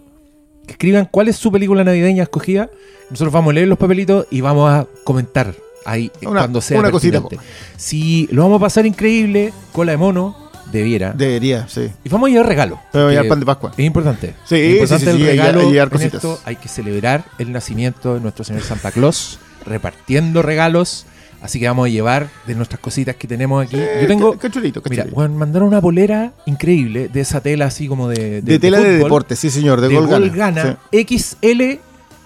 [0.66, 2.70] Que escriban cuál es su película navideña escogida.
[3.10, 5.54] Nosotros vamos a leer los papelitos y vamos a comentar
[5.86, 7.46] ahí Una- cuando sea una cosita, pertinente.
[7.78, 10.36] Si lo vamos a pasar increíble, cola de mono,
[10.72, 11.14] debiera.
[11.14, 11.90] Debería, sí.
[12.04, 12.80] y vamos a llevar regalo.
[12.92, 13.72] Pero que pan de Pascua.
[13.78, 14.34] es importante.
[14.46, 15.72] Sí, es importante sí, sí, el sí, regalo.
[15.72, 16.14] llevar en cositas.
[16.16, 16.40] esto.
[16.46, 21.06] Hay que celebrar el nacimiento de nuestro señor Santa Claus, repartiendo regalos.
[21.42, 23.76] Así que vamos a llevar de nuestras cositas que tenemos aquí.
[23.76, 25.16] Yo tengo, Cachurito, mira, cachurito.
[25.16, 28.44] bueno, mandaron una polera increíble de esa tela así como de.
[28.44, 30.64] de, tela de fútbol, deporte, sí señor, de, De, gol, gol gana.
[30.64, 30.78] gana.
[30.92, 31.80] XL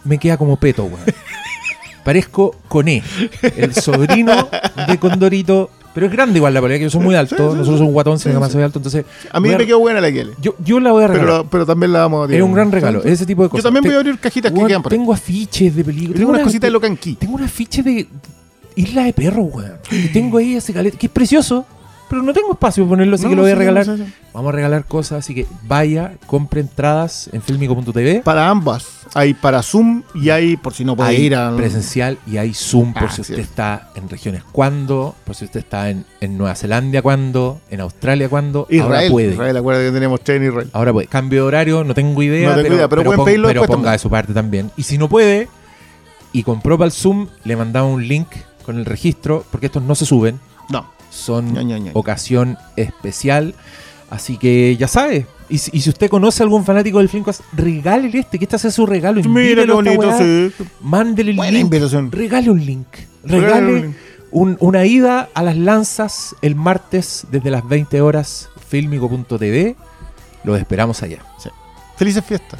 [0.03, 0.99] me queda como peto, weón.
[2.03, 3.01] Parezco Coné,
[3.55, 4.49] el sobrino
[4.87, 5.71] de Condorito.
[5.95, 7.35] Pero es grande igual la polera, que yo soy muy alto.
[7.37, 8.77] sí, sí, Nosotros somos guatón, sino que más soy alto.
[8.79, 9.05] Entonces.
[9.31, 11.27] A mí me quedó buena la que yo, yo la voy a regalar.
[11.37, 13.63] pero, pero también la vamos a Es un gran regalo, ese tipo de cosas.
[13.63, 14.99] Yo también Te- voy a abrir cajitas que Weón, quedan por ahí.
[14.99, 16.17] Tengo afiches de películas.
[16.19, 17.15] Tengo unas una- cositas de Locanqui.
[17.15, 18.07] Tengo un afiche de
[18.75, 19.71] Isla de Perro, weón.
[19.89, 21.65] Y tengo ahí ese caleta, que es precioso,
[22.09, 23.87] pero no tengo espacio para ponerlo, así No, que lo voy a sí, regalar.
[24.33, 28.21] Vamos a regalar cosas, así que vaya, compre entradas en filmico.tv.
[28.23, 28.87] Para ambas.
[29.13, 31.55] Hay para Zoom y hay por si no puede Hay ir a.
[31.55, 33.41] presencial y hay Zoom por Ah, si usted sí.
[33.41, 38.27] está en regiones cuando, por si usted está en, en Nueva Zelanda cuando, en Australia
[38.29, 38.59] cuando.
[38.61, 39.11] Ahora Israel.
[39.11, 39.31] puede.
[39.33, 40.69] Israel, acuérdate que tenemos tren en Israel.
[40.73, 41.07] Ahora puede.
[41.07, 42.49] Cambio de horario, no tengo idea.
[42.49, 43.91] No tengo pero, idea, pero pueden pon- pedirlo pero ponga también.
[43.93, 44.71] de su parte también.
[44.75, 45.47] Y si no puede,
[46.33, 48.27] y compró para el Zoom, le mandaba un link
[48.65, 50.39] con el registro, porque estos no se suben,
[50.69, 50.93] No.
[51.15, 51.91] Son Ña, Ña, Ña.
[51.93, 53.55] ocasión especial.
[54.09, 55.25] Así que ya sabe.
[55.49, 58.57] Y, si- y si usted conoce a algún fanático del Filmcast, regálele este, que este
[58.59, 59.21] sea su regalo.
[59.23, 60.51] Mira qué bonito, sí.
[60.81, 61.63] Mándele el Buena link.
[61.65, 62.11] invitación.
[62.11, 62.87] Regale un link.
[63.23, 63.95] Regale Regale un link.
[64.31, 69.75] un- una ida a las lanzas el martes desde las 20 horas, filmico.tv.
[70.43, 71.19] Los esperamos allá.
[71.97, 72.59] Felices fiestas.